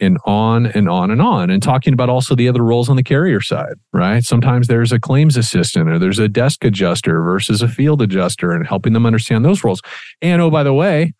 [0.00, 3.02] and on and on and on and talking about also the other roles on the
[3.02, 4.24] carrier side right?
[4.24, 8.66] Sometimes there's a claims assistant or there's a desk adjuster versus a field adjuster and
[8.66, 9.80] helping them understand those roles.
[10.20, 11.14] And oh by the way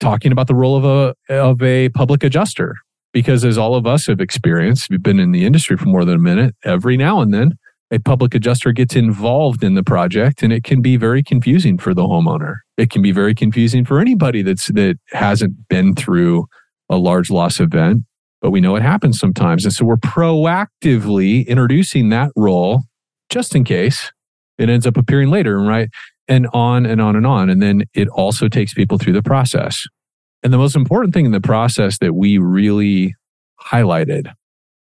[0.00, 2.76] talking about the role of a of a public adjuster
[3.12, 6.16] because as all of us have experienced we've been in the industry for more than
[6.16, 7.56] a minute every now and then
[7.92, 11.92] a public adjuster gets involved in the project and it can be very confusing for
[11.92, 12.56] the homeowner.
[12.78, 16.46] It can be very confusing for anybody that's that hasn't been through
[16.88, 18.04] a large loss event
[18.42, 19.64] but we know it happens sometimes.
[19.64, 22.82] And so we're proactively introducing that role
[23.30, 24.12] just in case
[24.58, 25.88] it ends up appearing later, right?
[26.28, 27.48] And on and on and on.
[27.48, 29.86] And then it also takes people through the process.
[30.42, 33.14] And the most important thing in the process that we really
[33.60, 34.32] highlighted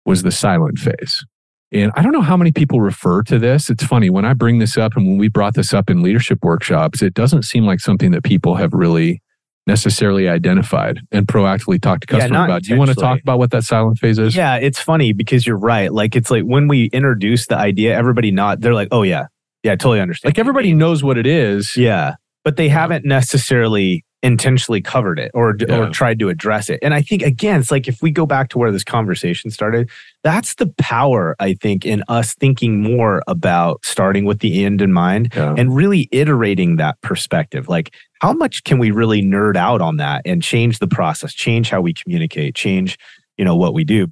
[0.04, 1.24] was the silent phase.
[1.72, 3.70] And I don't know how many people refer to this.
[3.70, 6.40] It's funny when I bring this up and when we brought this up in leadership
[6.42, 9.22] workshops, it doesn't seem like something that people have really
[9.66, 12.62] necessarily identified and proactively talk to customers yeah, about.
[12.62, 14.36] Do you want to talk about what that silent phase is?
[14.36, 15.92] Yeah, it's funny because you're right.
[15.92, 19.26] Like it's like when we introduce the idea, everybody not they're like, oh yeah,
[19.62, 20.30] yeah, I totally understand.
[20.30, 21.76] Like everybody knows what it is.
[21.76, 25.78] Yeah, but they haven't necessarily intentionally covered it or yeah.
[25.78, 26.78] or tried to address it.
[26.82, 29.90] And I think again, it's like if we go back to where this conversation started,
[30.24, 34.92] that's the power I think in us thinking more about starting with the end in
[34.92, 35.54] mind yeah.
[35.56, 37.68] and really iterating that perspective.
[37.68, 41.68] Like how much can we really nerd out on that and change the process, change
[41.68, 42.98] how we communicate, change,
[43.36, 44.08] you know, what we do.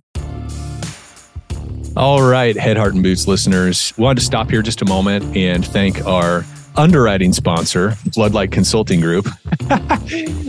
[1.97, 5.65] All right, Head, Heart, and Boots listeners, wanted to stop here just a moment and
[5.65, 6.45] thank our
[6.77, 9.27] underwriting sponsor, Floodlight Consulting Group.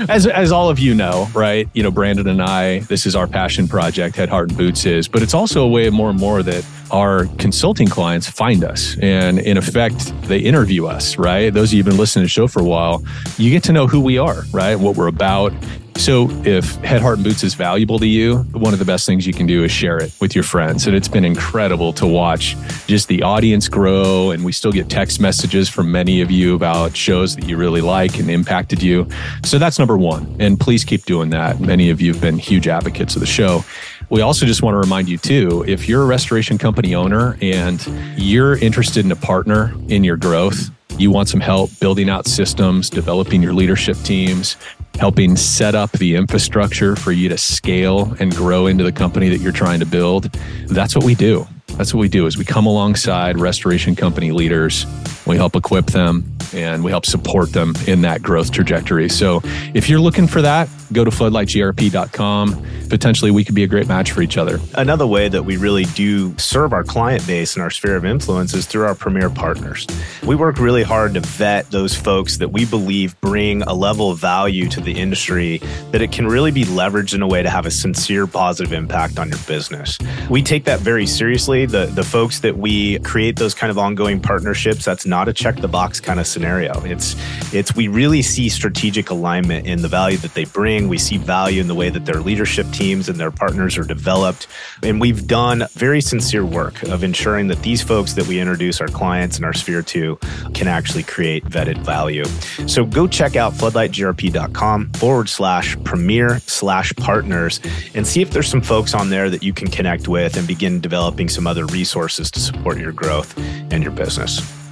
[0.09, 1.69] as, as all of you know, right?
[1.73, 5.07] You know, Brandon and I, this is our passion project, Head, Heart, and Boots is,
[5.07, 8.97] but it's also a way of more and more that our consulting clients find us.
[9.01, 11.53] And in effect, they interview us, right?
[11.53, 13.03] Those of you who've been listening to the show for a while,
[13.37, 14.75] you get to know who we are, right?
[14.75, 15.53] What we're about.
[15.97, 19.27] So, if Head, Heart, and Boots is valuable to you, one of the best things
[19.27, 20.87] you can do is share it with your friends.
[20.87, 24.31] And it's been incredible to watch just the audience grow.
[24.31, 27.81] And we still get text messages from many of you about shows that you really
[27.81, 29.07] like and impacted you.
[29.45, 30.35] So, that's number one.
[30.39, 31.59] And please keep doing that.
[31.59, 33.63] Many of you have been huge advocates of the show.
[34.09, 37.85] We also just want to remind you, too, if you're a restoration company owner and
[38.15, 42.89] you're interested in a partner in your growth, you want some help building out systems,
[42.89, 44.57] developing your leadership teams,
[44.99, 49.39] helping set up the infrastructure for you to scale and grow into the company that
[49.39, 50.31] you're trying to build.
[50.67, 51.47] That's what we do.
[51.69, 54.85] That's what we do is we come alongside restoration company leaders.
[55.25, 59.09] We help equip them and we help support them in that growth trajectory.
[59.09, 59.41] So
[59.73, 62.65] if you're looking for that, go to floodlightgrp.com.
[62.89, 64.59] Potentially, we could be a great match for each other.
[64.75, 68.53] Another way that we really do serve our client base and our sphere of influence
[68.53, 69.87] is through our premier partners.
[70.23, 74.19] We work really hard to vet those folks that we believe bring a level of
[74.19, 75.59] value to the industry
[75.91, 79.17] that it can really be leveraged in a way to have a sincere positive impact
[79.17, 79.97] on your business.
[80.29, 81.65] We take that very seriously.
[81.65, 85.55] The the folks that we create those kind of ongoing partnerships, that's not a check
[85.57, 86.73] the box kind of scenario.
[86.85, 87.15] It's
[87.53, 90.87] it's we really see strategic alignment in the value that they bring.
[90.87, 94.47] We see value in the way that their leadership teams and their partners are developed.
[94.81, 98.87] And we've done very sincere work of ensuring that these folks that we introduce our
[98.87, 100.17] clients and our sphere to
[100.55, 102.25] can actually create vetted value.
[102.67, 107.59] So go check out floodlightgrp.com forward slash premier slash partners
[107.93, 110.81] and see if there's some folks on there that you can connect with and begin
[110.81, 114.62] developing some other resources to support your growth and your business.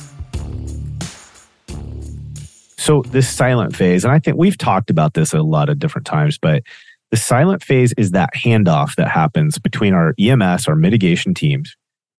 [2.82, 6.08] So, this silent phase, and I think we've talked about this a lot of different
[6.08, 6.64] times, but
[7.12, 11.76] the silent phase is that handoff that happens between our EMS, our mitigation teams,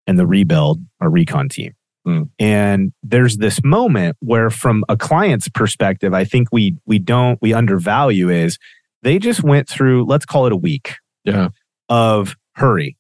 [0.07, 1.73] and the rebuild, our recon team.
[2.07, 2.31] Mm.
[2.39, 7.53] And there's this moment where, from a client's perspective, I think we we don't we
[7.53, 8.57] undervalue is
[9.03, 10.95] they just went through, let's call it a week,
[11.25, 11.49] yeah,
[11.89, 12.97] of hurry,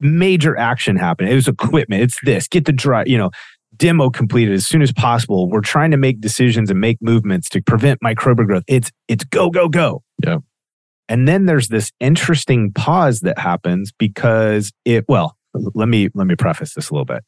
[0.00, 1.30] major action happened.
[1.30, 2.02] It was equipment.
[2.02, 2.46] It's this.
[2.46, 3.30] Get the dry, you know,
[3.78, 5.48] demo completed as soon as possible.
[5.48, 8.64] We're trying to make decisions and make movements to prevent microbial growth.
[8.66, 10.02] It's it's go go go.
[10.24, 10.38] Yeah.
[11.08, 16.34] And then there's this interesting pause that happens because it well, let me let me
[16.34, 17.22] preface this a little bit.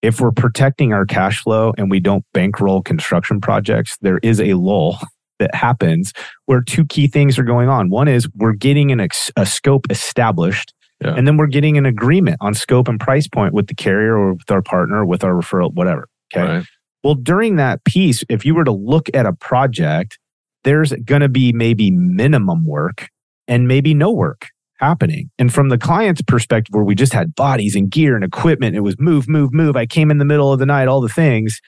[0.00, 4.54] If we're protecting our cash flow and we don't bankroll construction projects, there is a
[4.54, 4.98] lull
[5.38, 6.12] that happens
[6.46, 7.90] where two key things are going on.
[7.90, 10.72] One is we're getting an ex, a scope established
[11.02, 11.14] yeah.
[11.14, 14.34] And then we're getting an agreement on scope and price point with the carrier or
[14.34, 16.08] with our partner, with our referral, whatever.
[16.34, 16.46] Okay.
[16.46, 16.66] Right.
[17.04, 20.18] Well, during that piece, if you were to look at a project,
[20.64, 23.08] there's going to be maybe minimum work
[23.46, 24.48] and maybe no work
[24.80, 25.30] happening.
[25.38, 28.80] And from the client's perspective, where we just had bodies and gear and equipment, it
[28.80, 29.76] was move, move, move.
[29.76, 31.60] I came in the middle of the night, all the things.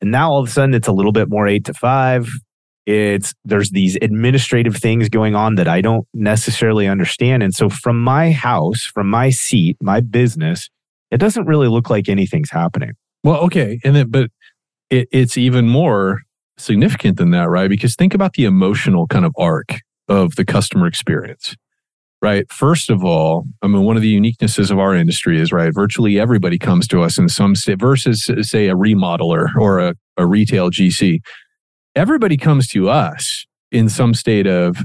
[0.00, 2.30] And now all of a sudden it's a little bit more eight to five
[2.90, 7.42] It's there's these administrative things going on that I don't necessarily understand.
[7.42, 10.68] And so from my house, from my seat, my business,
[11.10, 12.92] it doesn't really look like anything's happening.
[13.22, 13.78] Well, okay.
[13.84, 14.30] And then, but
[14.88, 16.22] it, it's even more
[16.58, 17.70] significant than that, right?
[17.70, 21.54] Because think about the emotional kind of arc of the customer experience,
[22.20, 22.50] right?
[22.52, 26.18] First of all, I mean, one of the uniquenesses of our industry is, right, virtually
[26.18, 30.70] everybody comes to us in some state versus, say, a remodeler or a, a retail
[30.70, 31.20] GC.
[31.94, 34.76] Everybody comes to us in some state of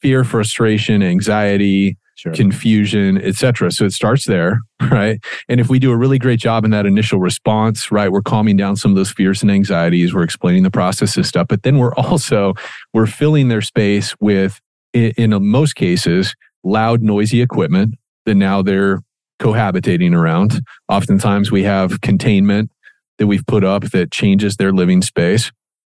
[0.00, 2.34] fear, frustration, anxiety, Sure.
[2.34, 3.70] confusion, etc.
[3.70, 5.18] So it starts there, right?
[5.48, 8.58] And if we do a really great job in that initial response, right, we're calming
[8.58, 11.78] down some of those fears and anxieties, we're explaining the process and stuff, but then
[11.78, 12.52] we're also
[12.92, 14.60] we're filling their space with
[14.92, 17.94] in, in most cases loud noisy equipment
[18.26, 19.00] that now they're
[19.40, 20.60] cohabitating around.
[20.90, 22.70] Oftentimes we have containment
[23.16, 25.50] that we've put up that changes their living space.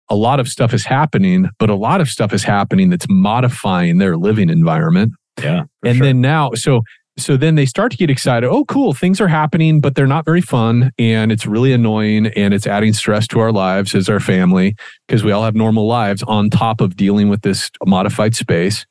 [0.09, 3.97] A lot of stuff is happening, but a lot of stuff is happening that's modifying
[3.97, 5.13] their living environment.
[5.41, 5.63] Yeah.
[5.83, 6.83] and then now so
[7.17, 8.47] so then they start to get excited.
[8.47, 12.53] Oh cool things are happening but they're not very fun and it's really annoying and
[12.53, 14.75] it's adding stress to our lives as our family
[15.07, 18.85] because we all have normal lives on top of dealing with this modified space.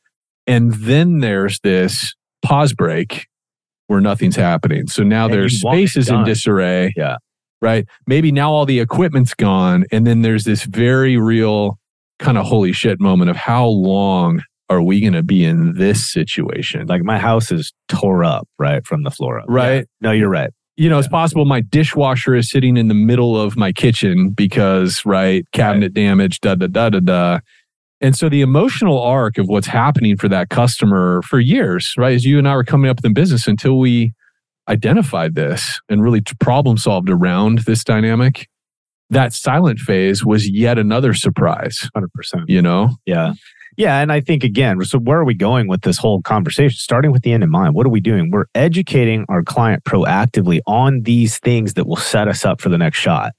[0.49, 3.27] And then there's this pause break
[3.87, 4.89] where nothing's happening.
[4.89, 6.93] So now And their you want it space is in disarray.
[6.97, 7.17] Yeah.
[7.63, 11.79] Right maybe now all the equipment's gone and then there's this very real
[12.19, 16.11] kind of holy shit moment of how long are we going to be in this
[16.13, 18.87] situation Like my house is tore up, right?
[18.87, 19.47] From the floor up.
[19.49, 19.75] Right.
[19.77, 19.83] Yeah.
[20.01, 20.51] No, you're right.
[20.77, 25.05] you know, it's possible my dishwasher is sitting in the middle of my kitchen because,
[25.05, 27.41] right, cabinet damage, da da da da da.
[28.01, 32.25] And so the emotional arc of what's happening for that customer for years, right, as
[32.25, 34.13] you and I were coming up in business until we
[34.73, 38.49] identified this and really problem solved around this dynamic,
[39.11, 42.09] that silent phase was yet another surprise, 100%.
[42.49, 42.97] you know?
[43.05, 43.35] Yeah.
[43.77, 44.01] Yeah.
[44.01, 46.77] And I think, again, so where are we going with this whole conversation?
[46.77, 48.31] Starting with the end in mind, what are we doing?
[48.31, 52.79] We're educating our client proactively on these things that will set us up for the
[52.79, 53.33] next shot.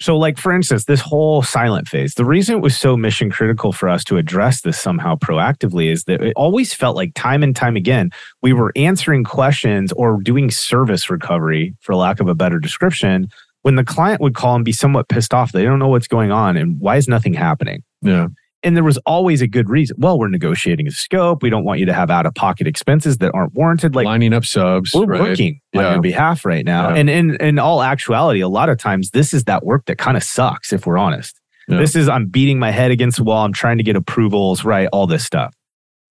[0.00, 3.70] So, like, for instance, this whole silent phase, the reason it was so mission critical
[3.70, 7.54] for us to address this somehow proactively is that it always felt like time and
[7.54, 8.10] time again,
[8.40, 13.28] we were answering questions or doing service recovery, for lack of a better description,
[13.60, 15.52] when the client would call and be somewhat pissed off.
[15.52, 17.82] They don't know what's going on and why is nothing happening?
[18.00, 18.28] Yeah.
[18.62, 19.96] And there was always a good reason.
[19.98, 21.42] Well, we're negotiating a scope.
[21.42, 23.94] We don't want you to have out of pocket expenses that aren't warranted.
[23.94, 24.92] Like Lining up subs.
[24.94, 25.20] we're right?
[25.20, 26.90] working on your behalf right now.
[26.90, 26.96] Yeah.
[26.96, 30.16] And in in all actuality, a lot of times this is that work that kind
[30.16, 31.40] of sucks, if we're honest.
[31.68, 31.78] Yeah.
[31.78, 33.44] This is I'm beating my head against the wall.
[33.44, 34.88] I'm trying to get approvals, right?
[34.92, 35.54] All this stuff.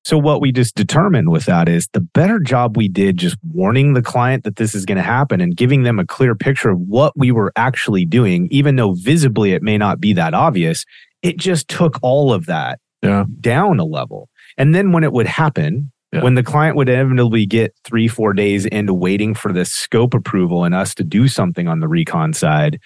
[0.05, 3.93] So what we just determined with that is the better job we did just warning
[3.93, 6.79] the client that this is going to happen and giving them a clear picture of
[6.79, 10.85] what we were actually doing, even though visibly it may not be that obvious.
[11.21, 13.25] It just took all of that Yeah.
[13.41, 14.29] down a level.
[14.57, 16.23] And then when it would happen, Yeah.
[16.23, 20.63] when the client would inevitably get three, four days into waiting for this scope approval
[20.63, 22.79] and us to do something on the recon side,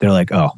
[0.00, 0.50] they're like, oh,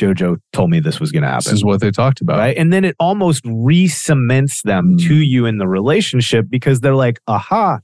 [0.00, 1.44] Jojo told me this was going to happen.
[1.50, 2.38] This is what they talked about.
[2.38, 2.56] Right.
[2.56, 5.06] And then it almost re cements them Mm.
[5.08, 7.80] to you in the relationship because they're like, aha,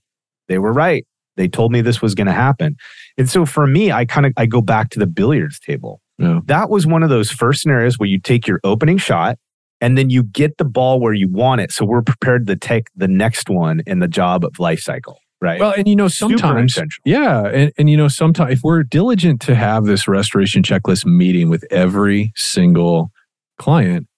[0.49, 1.07] they were right.
[1.37, 2.77] They told me this was going to happen.
[3.19, 6.01] And so for me, I kind of I go back to the billiards table.
[6.19, 6.41] Yeah.
[6.47, 9.39] That was one of those first scenarios where you take your opening shot
[9.81, 11.71] and then you get the ball where you want it.
[11.73, 15.19] So we're prepared to take the next one in the job of life cycle.
[15.41, 15.61] Right.
[15.61, 16.77] Well, and you know, sometimes.
[17.05, 21.49] Yeah, and, and you know, sometimes if we're diligent to have this restoration checklist meeting
[21.49, 23.13] with every single
[23.57, 24.09] client,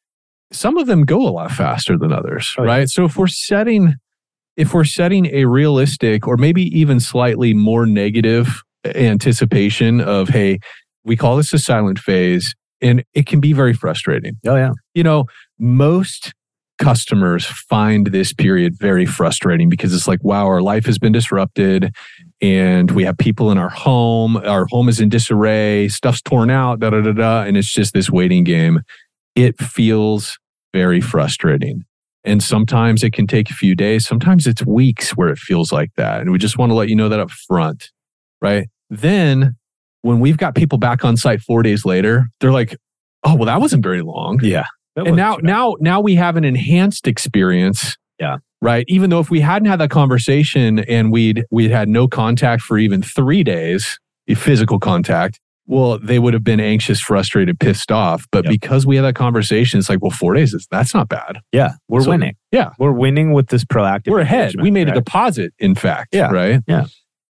[0.50, 2.68] some of them go a lot faster than others, Oh, yeah.
[2.70, 2.88] right?
[2.88, 3.96] So if we're setting
[4.56, 10.58] if we're setting a realistic or maybe even slightly more negative anticipation of hey,
[11.04, 14.72] we call this a silent phase and it can be very frustrating Oh yeah.
[14.94, 15.26] you know,
[15.58, 16.32] most
[16.80, 21.94] customers find this period very frustrating because it's like, wow, our life has been disrupted
[22.40, 26.80] and we have people in our home, our home is in disarray, stuff's torn out,
[26.80, 27.42] da da da da.
[27.42, 28.80] And it's just this waiting game.
[29.36, 30.38] It feels
[30.72, 31.84] very frustrating.
[32.24, 35.90] And sometimes it can take a few days, sometimes it's weeks where it feels like
[35.96, 36.22] that.
[36.22, 37.90] And we just want to let you know that up front,
[38.40, 38.68] right?
[38.88, 39.56] Then
[40.02, 42.76] when we've got people back on site four days later, they're like,
[43.24, 44.64] oh, well, that wasn't very long Yeah.
[44.96, 45.44] And now bad.
[45.44, 48.38] now now we have an enhanced experience Yeah.
[48.60, 52.62] right even though if we hadn't had that conversation and we'd we'd had no contact
[52.62, 53.98] for even three days
[54.36, 58.50] physical contact well they would have been anxious frustrated pissed off but Yep.
[58.52, 61.72] because we had that conversation it's like well four days is that's not bad yeah,
[61.88, 62.34] we're So- winning.
[62.52, 62.70] yeah.
[62.78, 64.08] We're winning with this proactive.
[64.10, 66.30] we're ahead we made a deposit in fact Yeah.
[66.30, 66.60] right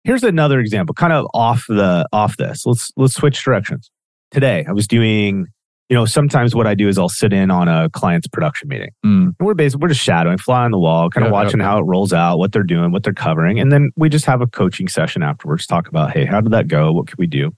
[0.05, 3.91] here's another example kind of off the off this let's let's switch directions
[4.31, 5.47] today i was doing
[5.89, 8.89] you know, sometimes what I do is I'll sit in on a client's production meeting.
[9.05, 9.25] Mm.
[9.27, 11.59] And we're basically we're just shadowing, fly on the wall, kind of Yeah, yeah, watching
[11.59, 11.65] yeah.
[11.67, 14.41] how it rolls out, what they're doing, what they're covering, and then we just have
[14.41, 15.67] a coaching session afterwards.
[15.67, 16.91] Talk about, hey, how did that go?
[16.91, 17.51] What could we do?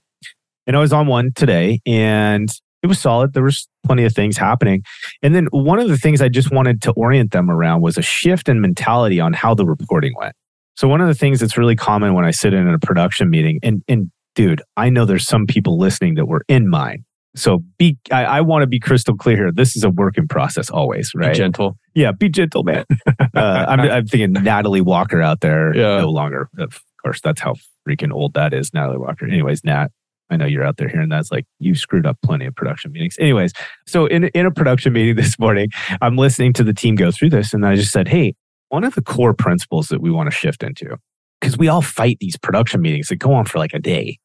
[0.66, 2.50] And I was on one today, and
[2.82, 3.32] it was solid.
[3.32, 4.82] There was plenty of things happening,
[5.22, 8.02] and then one of the things I just wanted to orient them around was a
[8.02, 10.34] shift in mentality on how the reporting went.
[10.78, 13.58] So one of the things that's really common when I sit in a production meeting,
[13.64, 17.04] and and dude, I know there's some people listening that were in mine.
[17.34, 19.50] So be, I, I want to be crystal clear here.
[19.52, 21.34] This is a work in process always, Be right?
[21.34, 21.76] gentle.
[21.96, 22.84] Yeah, be gentle, man.
[23.34, 25.72] Uh, I'm, I'm thinking Natalie Walker out there.
[25.76, 25.98] Yeah.
[25.98, 26.48] No longer.
[26.58, 27.54] Of course, that's how
[27.86, 29.26] freaking old that is, Natalie Walker.
[29.26, 29.88] Anyways, Nat,
[30.30, 33.16] I know you're out there hearing that's like you screwed up plenty of production meetings.
[33.20, 33.52] Anyways,
[33.86, 35.68] so in in a production meeting this morning,
[36.00, 38.34] I'm listening to the team go through this, and I just said, hey,
[38.68, 40.96] one of the core principles that we want to shift into,
[41.40, 44.18] because we all fight these production meetings that go on for like a day.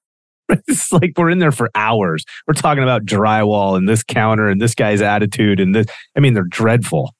[0.67, 2.25] It's like we're in there for hours.
[2.47, 5.87] We're talking about drywall and this counter and this guy's attitude and this.
[6.15, 7.15] I mean, they're dreadful.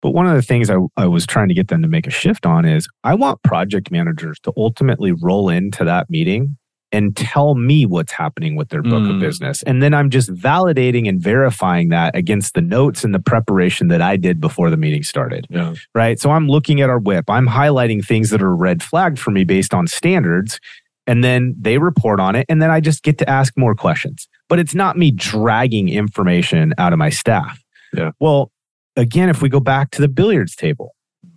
[0.00, 2.10] But one of the things I, I was trying to get them to make a
[2.10, 6.56] shift on is I want project managers to ultimately roll into that meeting
[6.92, 9.20] and tell me what's happening with their book of Mm.
[9.20, 9.62] business.
[9.62, 14.02] And then I'm just validating and verifying that against the notes and the preparation that
[14.02, 15.74] I did before the meeting started Yeah.
[15.94, 16.20] right?
[16.20, 17.24] So I'm looking at our WIP.
[17.30, 20.60] I'm highlighting things that are red flagged for me based on standards.
[21.06, 22.46] And then they report on it.
[22.48, 24.28] And then I just get to ask more questions.
[24.48, 27.60] But it's not me dragging information out of my staff.
[27.92, 28.10] Yeah.
[28.20, 28.52] Well,
[28.96, 30.94] again, if we go back to the billiards table,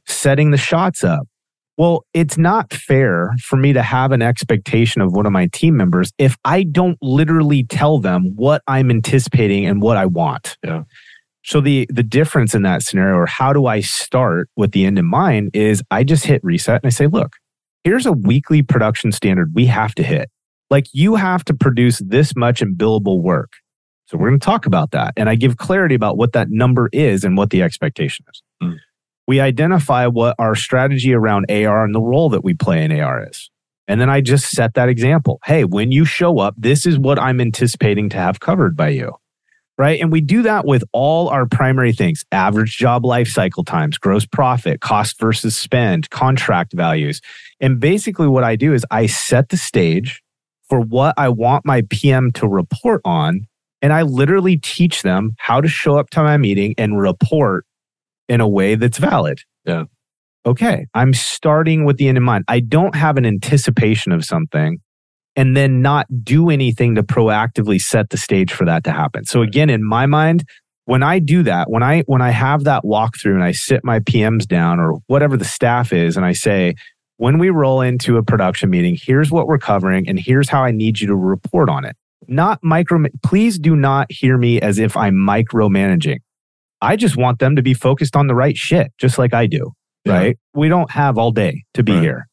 [0.08, 1.28] setting the shots up,
[1.78, 5.76] well, it's not fair for me to have an expectation of one of my team
[5.76, 10.58] members if I don't literally tell them what I'm anticipating and what I want.
[10.64, 10.84] Yeah.
[11.44, 14.98] So the the difference in that scenario, or how do I start with the end
[14.98, 17.34] in mind, is I just hit reset and I say, look,
[17.84, 20.30] here's a weekly production standard we have to hit.
[20.72, 23.52] Like you have to produce this much in billable work.
[24.08, 25.14] So we're going to talk about that.
[25.18, 28.42] And I give clarity about what that number is and what the expectation is.
[28.64, 28.78] Mm.
[29.28, 33.28] We identify what our strategy around AR and the role that we play in AR
[33.28, 33.50] is.
[33.88, 35.40] And then I just set that example.
[35.46, 39.14] Hey, when you show up, this is what I'm anticipating to have covered by you.
[39.78, 40.00] Right.
[40.00, 44.26] And we do that with all our primary things average job life cycle times, gross
[44.26, 47.20] profit, cost versus spend, contract values.
[47.60, 50.24] And basically, what I do is I set the stage
[50.70, 53.48] for what I want my PM to report on.
[53.82, 57.66] And I literally teach them how to show up to my meeting and report
[58.28, 59.40] in a way that's valid.
[59.66, 59.86] Yeah.
[60.46, 60.86] Okay.
[60.94, 62.46] I'm starting with the end in mind.
[62.48, 64.80] I don't have an anticipation of something
[65.36, 69.26] and then not do anything to proactively set the stage for that to happen.
[69.26, 70.46] So again, in my mind,
[70.86, 74.00] when I do that, when I when I have that walkthrough and I sit my
[74.00, 76.76] PMs down or whatever the staff is, and I say,
[77.18, 80.72] when we roll into a production meeting, here's what we're covering, and here's how I
[80.72, 81.96] need you to report on it.
[82.28, 83.04] Not micro.
[83.24, 86.20] Please do not hear me as if I'm micromanaging.
[86.86, 89.72] I just want them to be focused on the right shit, just like I do.
[90.06, 90.14] Yeah.
[90.14, 90.38] Right?
[90.54, 92.02] We don't have all day to be Right.
[92.04, 92.28] here.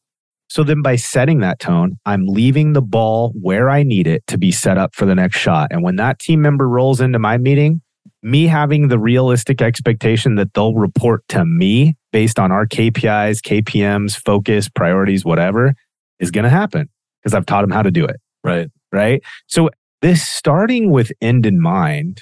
[0.49, 4.37] So then by setting that tone, I'm leaving the ball where I need it to
[4.37, 5.69] be set up for the next shot.
[5.71, 7.81] And when that team member rolls into my meeting,
[8.21, 14.15] me having the realistic expectation that they'll report to me based on our KPIs, KPMs,
[14.15, 15.73] focus, priorities, whatever
[16.19, 16.87] is going to happen
[17.21, 18.17] because I've taught them how to do it.
[18.43, 18.69] Right.
[18.91, 19.23] Right.
[19.47, 22.21] So this starting with end in mind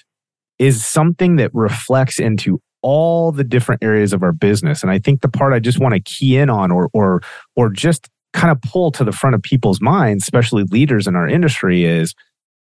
[0.61, 4.83] is something that reflects into all the different areas of our business.
[4.83, 7.21] And I think the part I just want to key in on or or
[7.55, 11.27] or just kind of pull to the front of people's minds, especially leaders in our
[11.27, 12.13] industry, is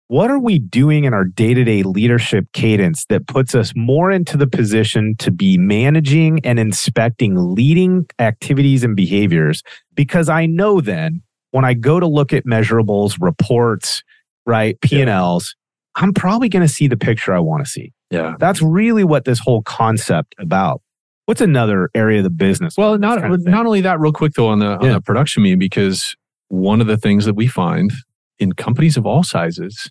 [0.08, 4.46] what are we doing in our day-to-day leadership cadence that puts us more into the
[4.46, 9.64] position to be managing and inspecting leading activities and behaviors
[9.96, 14.04] because i know then when i go to look at measurables reports
[14.46, 15.56] right p&l's
[15.96, 18.36] i'm probably going to see the picture i want to see Yeah.
[18.40, 20.82] that's really what this whole concept about
[21.26, 24.34] what's another area of the business Well, not kind of not only that, real quick
[24.34, 26.16] though on the on the production meeting, because
[26.50, 27.92] one of the things that we find
[28.38, 29.90] in companies of all sizes,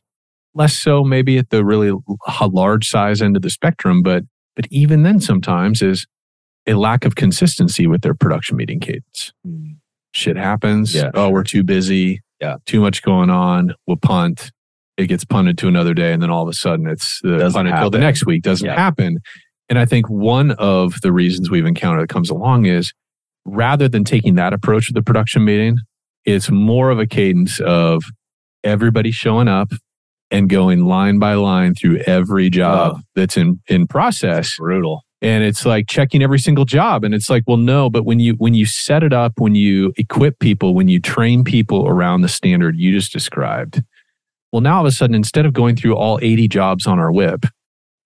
[0.54, 2.02] less so maybe at the really l-
[2.52, 4.22] large size end of the spectrum, but
[4.54, 6.06] but even then sometimes is
[6.68, 9.32] a lack of consistency with their production meeting cadence.
[9.46, 9.76] Mm.
[10.12, 10.94] Shit happens.
[10.94, 12.20] Yeah, oh, we're too busy.
[12.40, 12.58] Yeah.
[12.66, 13.74] Too much going on.
[13.88, 14.52] We'll punt.
[14.96, 17.74] It gets punted to another day, and then all of a sudden it's Doesn't punted
[17.76, 18.42] till the next week.
[18.42, 18.76] Doesn't Yeah.
[18.76, 19.18] happen.
[19.68, 22.92] And I think one of the reasons we've encountered that comes along is
[23.44, 25.78] rather than taking that approach with the production meeting,
[26.24, 28.02] it's more of a cadence of
[28.62, 29.72] everybody showing up
[30.30, 33.00] and going line by line through every job Oh.
[33.14, 37.42] that's in in process brutal and it's like checking every single job and it's like
[37.46, 40.88] well no but when you when you set it up when you equip people when
[40.88, 43.82] you train people around the standard you just described
[44.54, 47.12] well now all of a sudden instead of going through all 80 jobs on our
[47.12, 47.44] WIP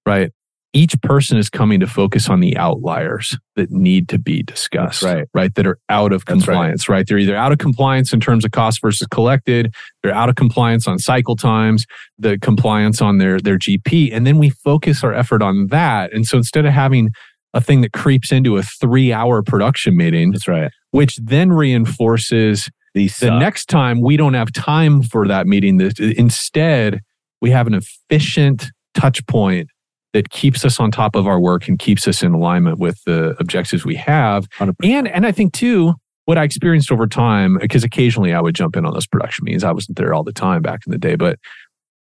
[0.08, 0.32] right?
[0.74, 5.26] Each person is coming to focus on the outliers that need to be discussed, right.
[5.32, 5.54] Right.
[5.54, 6.54] That are out of That's right.
[6.54, 7.06] compliance, right.
[7.06, 10.86] They're either out of compliance in terms of cost versus collected, they're out of compliance
[10.86, 11.86] on cycle times,
[12.18, 14.10] the compliance on their, their GP.
[14.12, 16.12] And then we focus our effort on that.
[16.12, 17.10] And so instead of having
[17.54, 20.70] a thing that creeps into a three hour production meeting, That's right.
[20.90, 23.40] which then reinforces These the suck.
[23.40, 25.78] next time we don't have time for that meeting.
[25.78, 27.00] That instead
[27.40, 29.68] we have an efficient touch point
[30.12, 33.36] that keeps us on top of our work and keeps us in alignment with the
[33.38, 34.48] objectives we have.
[34.50, 34.74] 100%.
[34.82, 38.76] And and I think too, what I experienced over time, because occasionally I would jump
[38.76, 39.64] in on those production meetings.
[39.64, 41.38] I wasn't there all the time back in the day, but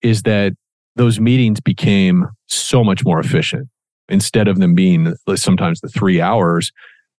[0.02, 0.54] is that
[0.96, 3.70] those meetings became so much more efficient
[4.10, 6.72] instead of them being sometimes the three hours.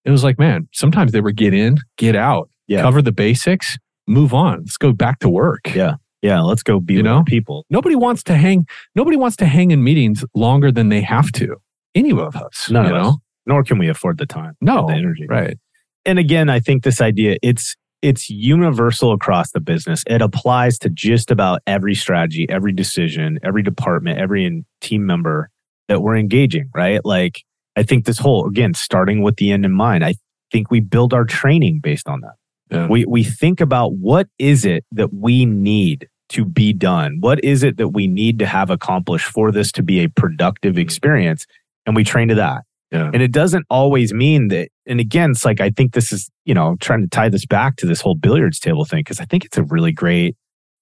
[0.05, 2.83] It was like, man, sometimes they were get in, get out, Yeah.
[2.83, 4.61] cover the basics, move on.
[4.61, 5.75] Let's go back to work.
[5.75, 5.95] Yeah.
[6.23, 6.41] Yeah.
[6.41, 7.23] Let's go be You with know?
[7.25, 7.65] people.
[7.71, 8.67] Nobody wants to hang.
[8.95, 11.57] Nobody wants to hang in meetings longer than they have to.
[11.95, 13.09] Any of us, None you of know?
[13.11, 13.17] us.
[13.47, 15.27] Nor can we afford the time, No, the energy.
[15.29, 15.57] right?
[16.05, 20.05] and again, I think this idea it's it's universal across the business.
[20.07, 25.51] It applies to just about every strategy, every decision, every department, every team member
[25.89, 27.05] that we're engaging, right?
[27.05, 27.43] Like
[27.77, 30.05] I think this whole again starting with the end in mind.
[30.05, 30.15] I
[30.53, 32.35] think we build our training based on that.
[32.71, 32.87] Yeah.
[32.89, 37.19] We we think about what is it that we need to be done?
[37.21, 40.77] What is it that we need to have accomplished for this to be a productive
[40.79, 41.47] experience?
[41.87, 42.65] And we train to that.
[42.91, 43.11] Yeah.
[43.13, 46.55] And it doesn't always mean that, and again, it's like I think this is, you
[46.55, 49.45] know, trying to tie this back to this whole billiards table thing, because I think
[49.45, 50.37] it's a really great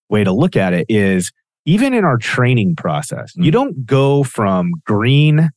[0.09, 1.33] way to look at it is
[1.65, 3.53] even in our training process, you Mm.
[3.53, 5.51] don't go from green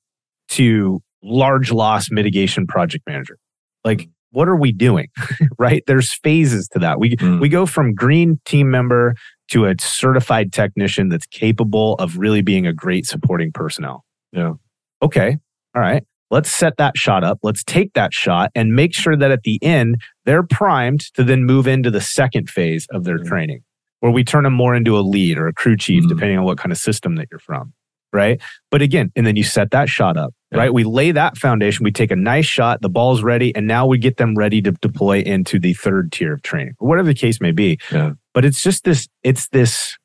[0.50, 3.38] to large loss mitigation project manager.
[3.84, 5.08] Like, what are we doing?
[5.60, 5.84] right?
[5.88, 7.00] There's phases to that.
[7.00, 7.40] We Mm.
[7.42, 9.16] we go from green team member
[9.52, 14.06] to a certified technician that's capable of really being a great supporting personnel.
[14.32, 14.54] Yeah.
[15.02, 15.38] Okay.
[15.76, 16.04] All right.
[16.32, 17.40] Let's set that shot up.
[17.42, 21.44] Let's take that shot and make sure that at the end, they're primed to then
[21.46, 23.26] move into the second phase of their Mhm.
[23.28, 23.62] training,
[24.02, 26.10] where we turn them more into a lead or a crew chief, Mhm.
[26.10, 27.74] depending on what kind of system that you're from.
[28.14, 28.40] Right.
[28.70, 30.60] But again, and then you set that shot up, Yeah.
[30.60, 30.74] right?
[30.74, 31.84] We lay that foundation.
[31.84, 32.82] We take a nice shot.
[32.82, 33.56] The ball's ready.
[33.56, 36.88] And now we get them ready to deploy into the third tier of training, or
[36.88, 37.78] whatever the case may be.
[37.92, 38.14] Yeah.
[38.34, 39.98] But it's just this, it's this,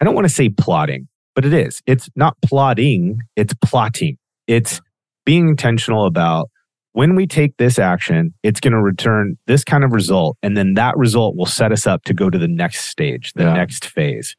[0.00, 1.82] I don't want to say plotting, but it is.
[1.86, 4.16] It's not plotting, it's plotting.
[4.46, 4.80] It's
[5.24, 6.50] being intentional about
[6.92, 10.36] when we take this action, it's going to return this kind of result.
[10.42, 13.44] And then that result will set us up to go to the next stage, the
[13.44, 13.52] Yeah.
[13.54, 14.34] next phase.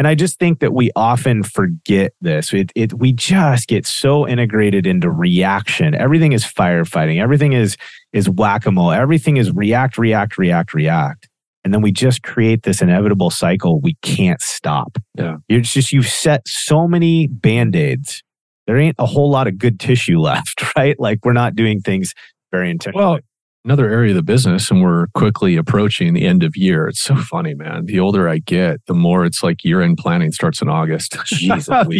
[0.00, 2.54] And I just think that we often forget this.
[2.54, 5.94] It, it, we just get so integrated into reaction.
[5.94, 7.20] Everything is firefighting.
[7.20, 7.76] Everything is,
[8.14, 8.92] is whack-a-mole.
[8.92, 11.28] Everything is react, react, react, react.
[11.64, 14.96] And then we just create this inevitable cycle we can't stop.
[15.16, 15.36] Yeah.
[15.50, 18.22] It's just you've set so many band-aids.
[18.66, 20.98] There ain't a whole lot of good tissue left, right?
[20.98, 22.14] Like we're not doing things
[22.50, 23.04] very intentionally.
[23.04, 23.18] Well,
[23.64, 26.88] another area of the business, and we're quickly approaching the end of year.
[26.88, 27.86] It's so funny, man.
[27.86, 31.16] The older I get, the more it's like year end planning starts in August.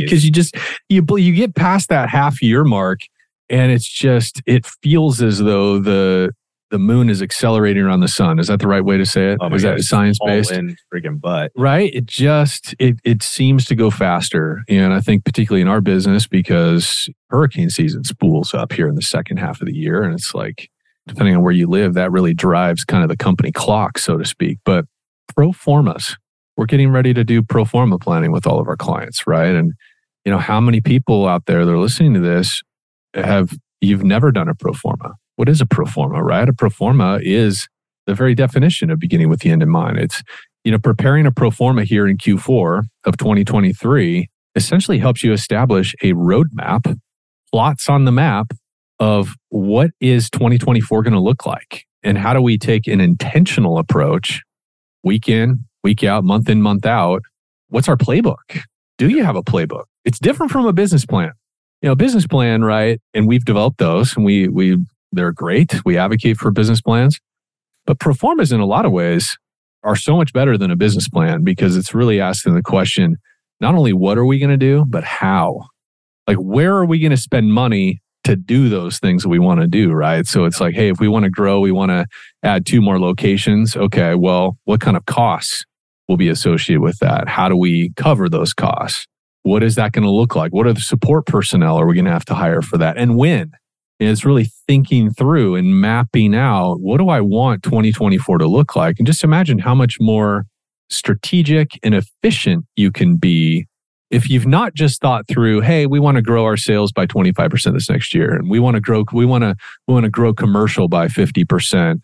[0.01, 0.57] Because you just
[0.89, 3.01] you you get past that half year mark,
[3.49, 6.33] and it's just it feels as though the
[6.71, 8.39] the moon is accelerating around the sun.
[8.39, 9.39] Is that the right way to say it?
[9.41, 10.53] Oh is Oh that God, science all based?
[10.53, 11.51] in friggin' butt.
[11.57, 15.81] right it just it it seems to go faster and i think particularly in our
[15.81, 20.15] business because hurricane season spools up here in the second half of the year and
[20.15, 20.71] it's like
[21.07, 24.25] depending on where you live that really drives kind of the company clock so to
[24.25, 24.59] speak.
[24.65, 24.85] But
[25.35, 26.17] pro formas
[26.57, 29.55] we're getting ready to do pro forma planning with all of our clients right?
[29.55, 29.73] And
[30.25, 32.63] you know how many people out there that are listening to this
[33.15, 35.13] have you've never done a pro forma?
[35.37, 36.49] What is a pro forma right?
[36.49, 37.69] A pro forma is
[38.07, 39.99] the very definition of beginning with the end in mind.
[39.99, 40.23] It's
[40.65, 45.95] you know, preparing a pro forma here in Q4 of 2023 essentially helps you establish
[46.03, 46.99] a roadmap,
[47.51, 48.53] plots on the map
[49.01, 53.79] of what is 2024 going to look like and how do we take an intentional
[53.79, 54.43] approach
[55.03, 57.23] week in, week out, month in, month out.
[57.69, 58.63] What's our playbook?
[58.99, 59.85] Do you have a playbook?
[60.05, 61.33] It's different from a business plan.
[61.83, 63.01] You know, business plan, right?
[63.15, 64.77] And we've developed those and we we
[65.13, 65.85] they're great.
[65.85, 67.19] We advocate for business plans.
[67.87, 69.37] But pro formas in a lot of ways
[69.83, 73.17] are so much better than a business plan because it's really asking the question
[73.61, 75.67] not only what are we going to do, but how?
[76.27, 79.61] Like, where are we going to spend money to do those things that we want
[79.61, 79.93] to do?
[79.93, 80.27] Right.
[80.27, 82.07] So it's like, hey, if we want to grow, we want to
[82.43, 83.77] add two more locations.
[83.77, 84.15] Okay.
[84.15, 85.65] Well, what kind of costs
[86.09, 87.29] will be associated with that?
[87.29, 89.07] How do we cover those costs?
[89.43, 90.53] What is that going to look like?
[90.53, 92.99] What are the support personnel are we going to have to hire for that?
[92.99, 93.53] And when?
[94.01, 98.75] And it's really thinking through and mapping out what do I want 2024 to look
[98.75, 98.99] like?
[98.99, 100.47] And just imagine how much more
[100.91, 103.67] strategic and efficient you can be
[104.11, 107.73] if you've not just thought through, hey, we want to grow our sales by 25%
[107.73, 109.55] this next year and we want to grow we want to
[109.87, 112.01] we want to grow commercial by 50%.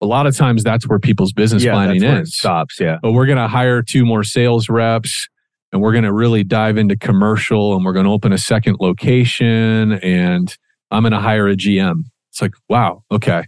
[0.00, 2.36] A lot of times that's where people's business yeah, planning that's where it ends.
[2.36, 2.78] stops.
[2.78, 2.98] Yeah.
[3.02, 5.28] But we're going to hire two more sales reps
[5.72, 8.76] and we're going to really dive into commercial and we're going to open a second
[8.80, 10.56] location and
[10.90, 12.04] I'm going to hire a GM.
[12.30, 13.44] It's like, wow, okay.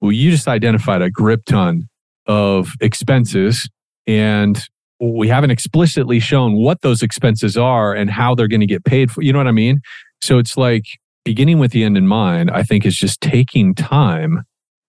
[0.00, 1.88] Well, you just identified a grip ton
[2.26, 3.68] of expenses
[4.06, 4.62] and
[5.00, 9.10] we haven't explicitly shown what those expenses are and how they're going to get paid
[9.10, 9.22] for.
[9.22, 9.80] You know what I mean?
[10.22, 10.84] So it's like
[11.24, 14.44] beginning with the end in mind, I think is just taking time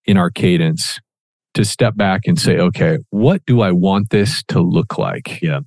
[0.05, 0.99] in our cadence
[1.55, 5.41] to step back and say, okay, what do I want this to look like?
[5.41, 5.61] Yeah.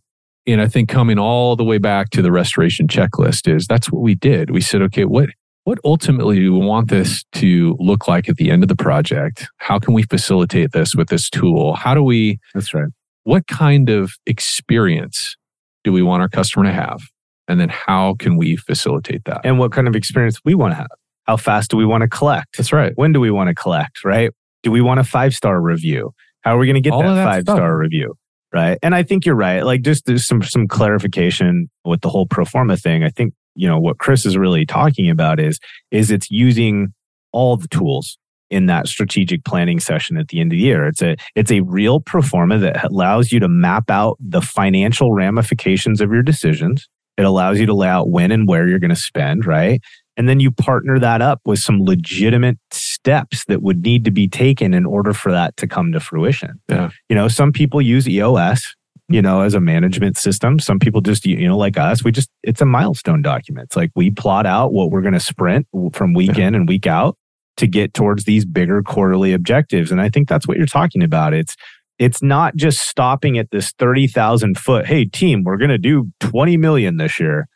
[0.47, 4.01] And I think coming all the way back to the restoration checklist is that's what
[4.01, 4.51] we did.
[4.51, 5.31] We said, okay, what
[5.65, 9.49] what ultimately do we want this to look like at the end of the project?
[9.59, 11.75] How can we facilitate this with this tool?
[11.75, 12.89] How do we That's right.
[13.29, 15.37] What kind of experience
[15.85, 17.03] do we want our customer to have?
[17.47, 19.43] And then how can we facilitate that?
[19.45, 20.89] And what kind of experience we want to have?
[21.27, 22.57] How fast do we want to collect?
[22.57, 22.93] That's right.
[22.95, 24.03] When do we want to collect?
[24.03, 24.31] Right?
[24.63, 26.13] Do we want a five star review?
[26.41, 28.15] How are we going to get All that, that five star review?
[28.51, 28.79] Right.
[28.83, 29.63] And I think you're right.
[29.63, 33.05] Like just there's some some clarification with the whole pro forma thing.
[33.05, 35.59] I think, you know, what Chris is really talking about is
[35.91, 36.95] is it's using
[37.33, 38.17] all the tools
[38.51, 40.87] in that strategic planning session at the end of the year.
[40.87, 45.13] It's a it's a real pro forma that allows you to map out the financial
[45.13, 46.89] ramifications of your decisions.
[47.17, 49.81] It allows you to lay out when and where you're going to spend, right?
[50.17, 54.29] And then you partner that up with some legitimate steps that would need to be
[54.29, 56.61] taken in order for that to come to fruition.
[56.69, 56.91] Yeah.
[57.09, 58.75] You know, some people use EOS,
[59.09, 60.59] you know, as a management system.
[60.59, 63.67] Some people just, you know, like us, we just, it's a milestone document.
[63.67, 66.49] It's like we plot out what we're going to sprint from week Yeah.
[66.49, 67.17] in and week out
[67.59, 69.93] to get towards these bigger quarterly objectives.
[69.93, 71.35] And I think that's what you're talking about.
[71.35, 71.57] It's,
[71.99, 74.87] it's not just stopping at this 30,000 foot.
[74.87, 77.49] Hey, team, we're going to do 20 million this year.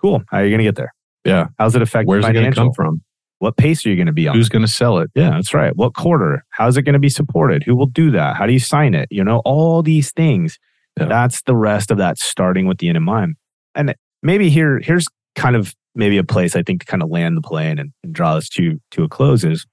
[0.00, 0.22] Cool.
[0.30, 0.92] How are you going to get there?
[1.24, 1.46] Yeah.
[1.58, 3.02] How's it affect Where's it going to come from?
[3.38, 4.36] What pace are you going to be on?
[4.36, 5.10] Who's going to sell it?
[5.14, 5.74] yeah, that's right.
[5.76, 6.44] What quarter?
[6.50, 7.62] How's it going to be supported?
[7.62, 8.36] Who will do that?
[8.36, 9.08] How do you sign it?
[9.10, 10.58] You know, all these things.
[10.98, 11.06] Yeah.
[11.06, 13.36] That's the rest of that starting with the end in mind.
[13.74, 17.36] And maybe here, here's kind of maybe a place I think to kind of land
[17.36, 19.66] the plane and, and draw this to to a close is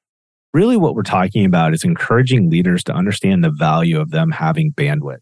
[0.54, 4.74] really what we're talking about is encouraging leaders to understand the value of them having
[4.74, 5.20] bandwidth.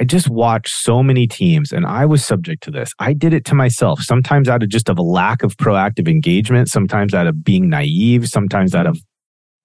[0.00, 2.92] I just watched so many teams and I was subject to this.
[2.98, 6.68] I did it to myself, sometimes out of just of a lack of proactive engagement,
[6.68, 8.98] sometimes out of being naive, sometimes out of,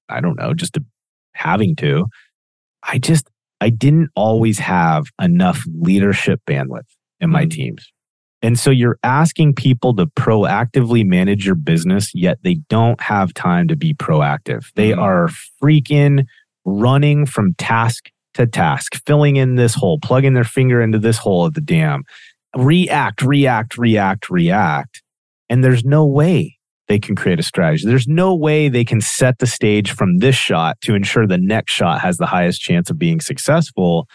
[0.08, 0.86] I don't know, just a,
[1.34, 2.06] having to.
[2.84, 6.88] I just, I didn't always have enough leadership bandwidth
[7.20, 7.52] in my Mm.
[7.52, 7.92] teams.
[8.42, 13.68] And so you're asking people to proactively manage your business, yet they don't have time
[13.68, 14.72] to be proactive.
[14.76, 14.98] They Mm.
[15.02, 15.30] are
[15.64, 16.26] freaking
[16.66, 21.46] running from task to task, filling in this hole, plugging their finger into this hole
[21.46, 22.04] at the dam,
[22.56, 25.02] react, react, react, react.
[25.50, 27.86] And there's no way they can create a strategy.
[27.88, 31.74] There's no way they can set the stage from this shot to ensure the next
[31.74, 34.08] shot has the highest chance of being successful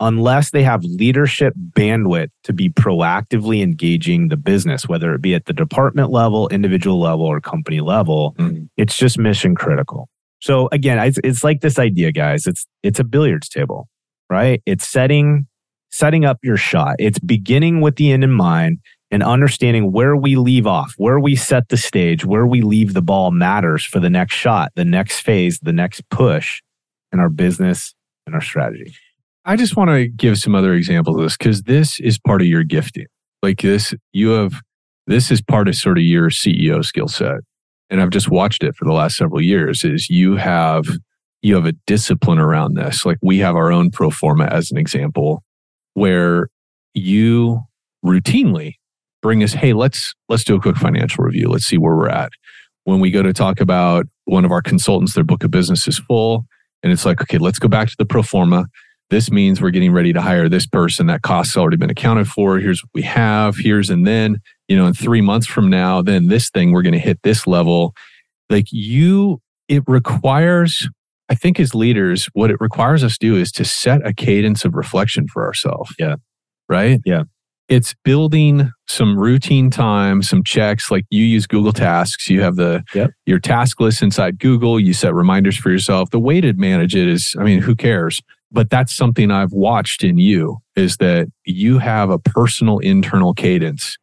[0.00, 5.46] unless they have leadership bandwidth to be proactively engaging the business, whether it be at
[5.46, 8.34] the department level, individual level, or company level.
[8.38, 8.68] Mm.
[8.76, 10.08] It's just mission critical.
[10.40, 12.46] So again, it's, it's like this idea, guys.
[12.46, 13.88] It's it's a billiards table,
[14.28, 14.62] right?
[14.66, 15.46] It's setting
[15.90, 16.96] setting up your shot.
[16.98, 18.80] It's beginning with the end in mind
[19.10, 23.02] and understanding where we leave off, where we set the stage, where we leave the
[23.02, 26.60] ball matters for the next shot, the next phase, the next push
[27.12, 27.94] in our business
[28.26, 28.94] and our strategy.
[29.48, 32.48] I just want to give some other examples of this because this is part of
[32.48, 33.06] your gifting.
[33.44, 34.60] Like this, you have,
[35.06, 37.36] this is part of sort of your CEO skill set.
[37.88, 40.86] And I've just watched it for the last several years is you have,
[41.42, 43.06] you have a discipline around this.
[43.06, 45.44] Like we have our own pro forma as an example
[45.94, 46.48] where
[46.94, 47.60] you
[48.04, 48.72] routinely
[49.22, 51.48] bring us, Hey, let's, let's do a quick financial review.
[51.48, 52.32] Let's see where we're at.
[52.82, 55.98] When we go to talk about one of our consultants, their book of business is
[56.00, 56.46] full.
[56.82, 58.66] And it's like, okay, let's go back to the pro forma
[59.10, 61.06] this means we're getting ready to hire this person.
[61.06, 62.58] That cost's already been accounted for.
[62.58, 63.56] Here's what we have.
[63.56, 64.38] Here's and then
[64.68, 67.46] you know in three months from now then this thing we're going to hit this
[67.46, 67.94] level.
[68.50, 70.88] Like you it requires
[71.28, 74.64] i think as leaders what it requires us to do is to set a cadence
[74.64, 75.92] of reflection for ourselves.
[75.98, 76.14] Yeah.
[76.68, 77.00] right?
[77.04, 77.24] Yeah.
[77.68, 80.90] it's building some routine time some checks.
[80.90, 82.28] Like you use google tasks.
[82.30, 83.10] You have the Yep.
[83.26, 84.78] your task list inside google.
[84.78, 86.10] You set reminders for yourself.
[86.10, 88.20] The way to manage it is i mean who cares
[88.50, 93.96] but that's something I've watched in you is that you have a personal internal cadence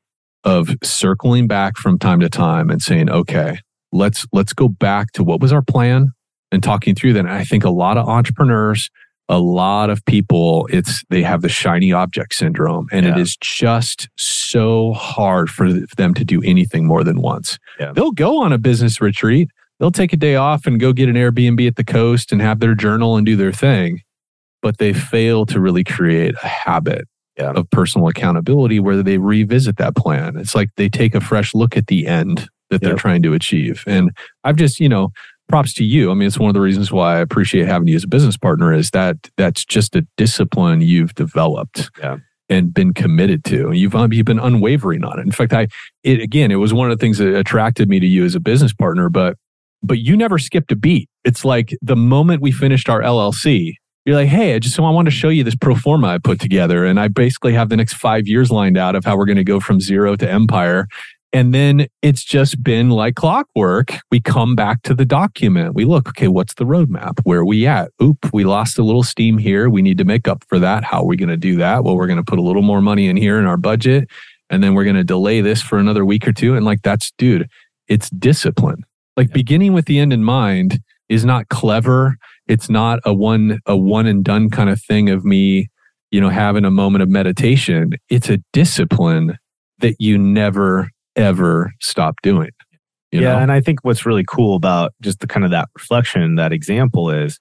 [0.44, 3.60] of circling back from time to time and saying, okay,
[3.92, 6.12] let's let's go back to what was our plan
[6.52, 7.20] and talking through that.
[7.22, 8.90] And I think a lot of entrepreneurs,
[9.30, 13.14] a lot of people it's they have the shiny object syndrome and Yeah.
[13.14, 17.94] it is just so hard for them to do anything more than once Yeah.
[17.94, 21.16] they'll go on a business retreat they'll take a day off and go get an
[21.16, 24.02] airbnb at the coast and have their journal and do their thing
[24.64, 27.08] but they fail to really create a habit
[27.38, 27.52] Yeah.
[27.52, 31.78] of personal accountability where they revisit that plan it's like they take a fresh look
[31.78, 33.00] at the end that they're Yep.
[33.00, 34.10] trying to achieve and
[34.44, 35.10] i've just you know
[35.50, 36.10] props to you.
[36.10, 38.38] I mean, it's one of the reasons why I appreciate having you as a business
[38.38, 42.16] partner is that that's just a discipline you've developed Yeah.
[42.48, 43.74] and been committed to.
[43.74, 45.24] You've um, you've been unwavering on it.
[45.24, 45.68] In fact, I
[46.04, 48.40] it again, it was one of the things that attracted me to you as a
[48.40, 49.36] business partner, but
[49.84, 51.10] but you never skipped a beat.
[51.26, 53.74] It's like the moment we finished our LLC,
[54.06, 56.18] you're like, hey, I just so I want to show you this pro forma I
[56.18, 56.86] put together.
[56.86, 59.44] And I basically have the next five years lined out of how we're going to
[59.44, 60.88] go from zero to empire.
[61.32, 63.94] And then it's just been like clockwork.
[64.12, 65.74] We come back to the document.
[65.74, 67.20] We look, okay, what's the roadmap?
[67.24, 67.90] Where are we at?
[68.02, 69.68] Oop, we lost a little steam here.
[69.68, 70.84] We need to make up for that.
[70.84, 71.84] How are we going to do that?
[71.84, 74.10] Well, we're going to put a little more money in here in our budget.
[74.52, 76.56] And then we're going to delay this for another week or two.
[76.56, 77.50] And like, that's, dude,
[77.88, 78.84] it's discipline.
[79.18, 79.34] Like Yeah.
[79.34, 82.18] beginning with the end in mind is not clever.
[82.48, 85.70] It's not a one, a one and done kind of thing of me,
[86.12, 87.92] you know, having a moment of meditation.
[88.10, 89.38] It's a discipline
[89.80, 92.50] that you never ever stop doing.
[93.12, 93.40] You yeah, know?
[93.40, 97.10] and I think what's really cool about just the kind of that reflection, that example
[97.12, 97.40] is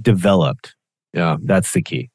[0.00, 0.74] developed.
[1.12, 1.36] yeah.
[1.42, 2.10] That's the key.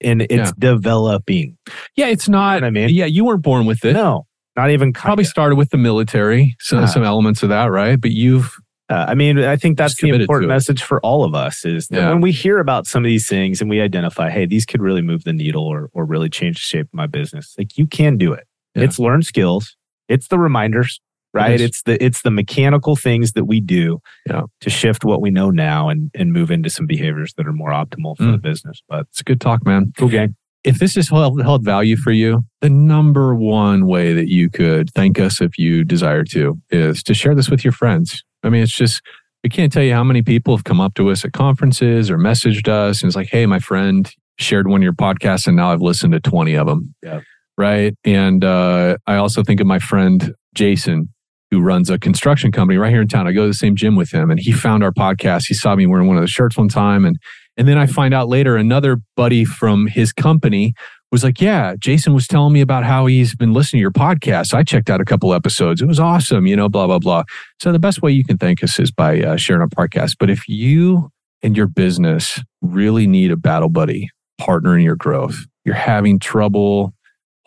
[0.00, 0.50] And it's Yeah.
[0.58, 1.56] developing.
[1.96, 2.06] Yeah.
[2.08, 2.90] It's not, what I mean?
[2.90, 3.94] yeah, you weren't born with it.
[3.94, 4.26] No,
[4.56, 5.30] not even Probably kinda.
[5.30, 6.86] started with the military, so, Yeah.
[6.86, 8.00] some elements of that, right?
[8.00, 8.54] But you've,
[8.90, 11.96] Uh, I mean, I think that's the important message for all of us is that
[12.00, 12.08] Yeah.
[12.10, 15.00] when we hear about some of these things and we identify, hey, these could really
[15.00, 18.18] move the needle or, or really change the shape of my business, like you can
[18.18, 18.44] do it.
[18.74, 18.82] Yeah.
[18.84, 19.74] It's learned skills.
[20.08, 21.00] It's the reminders,
[21.32, 21.54] right?
[21.54, 21.62] is.
[21.62, 24.42] It's the it's the mechanical things that we do Yeah.
[24.60, 27.70] to shift what we know now and and move into some behaviors that are more
[27.70, 28.32] optimal for Mm.
[28.32, 28.82] the business.
[28.88, 29.92] But it's a good talk, man.
[29.96, 30.34] cool gang.
[30.62, 34.90] if this has held, held value for you, the number one way that you could
[34.90, 38.22] thank us if you desire to is to share this with your friends.
[38.44, 39.02] I mean, it's just,
[39.42, 42.18] we can't tell you how many people have come up to us at conferences or
[42.18, 45.72] messaged us and it's like, hey, my friend shared one of your podcasts and now
[45.72, 46.94] I've listened to 20 of them.
[47.02, 47.20] Yeah.
[47.56, 47.94] Right.
[48.04, 51.08] And uh, I also think of my friend Jason,
[51.50, 53.28] who runs a construction company right here in town.
[53.28, 55.44] I go to the same gym with him and he found our podcast.
[55.46, 57.16] He saw me wearing one of the shirts one time and
[57.56, 60.74] and then I find out later another buddy from his company
[61.14, 64.52] was like, Yeah, Jason was telling me about how he's been listening to your podcast.
[64.52, 65.80] I checked out a couple episodes.
[65.80, 67.22] It was awesome, you know, blah, blah, blah.
[67.62, 70.16] So the best way you can thank us is by uh, sharing our podcast.
[70.18, 75.46] But if you and your business really need a battle buddy partner in your growth,
[75.64, 76.92] you're having trouble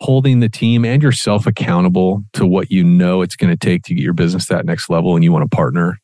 [0.00, 3.94] holding the team and yourself accountable to what you know it's going to take to
[3.94, 5.98] get your business that next level and you want to partner,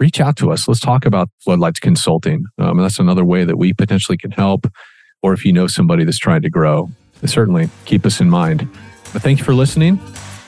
[0.00, 0.66] reach out to us.
[0.66, 2.46] Let's talk about Floodlights Consulting.
[2.58, 4.66] Um, that's another way that we potentially can help.
[5.22, 6.90] Or if you know somebody that's trying to grow,
[7.28, 8.68] certainly keep us in mind.
[9.12, 10.00] But thank you for listening,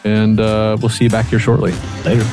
[0.04, 1.72] and uh, we'll see you back here shortly.
[2.04, 2.26] Later.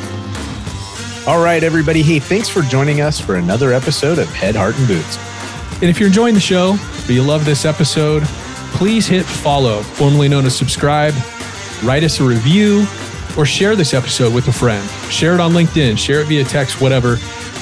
[1.25, 2.01] All right, everybody.
[2.01, 5.17] Hey, thanks for joining us for another episode of Head, Heart, and Boots.
[5.81, 6.77] And if you're enjoying the show,
[7.07, 8.23] or you love this episode,
[8.73, 11.13] please hit follow, formerly known as subscribe,
[11.83, 12.85] write us a review,
[13.37, 14.87] or share this episode with a friend.
[15.11, 17.17] Share it on LinkedIn, share it via text, whatever.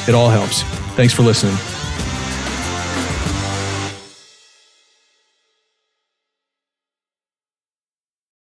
[0.08, 0.64] It all helps.
[0.96, 1.81] Thanks for listening.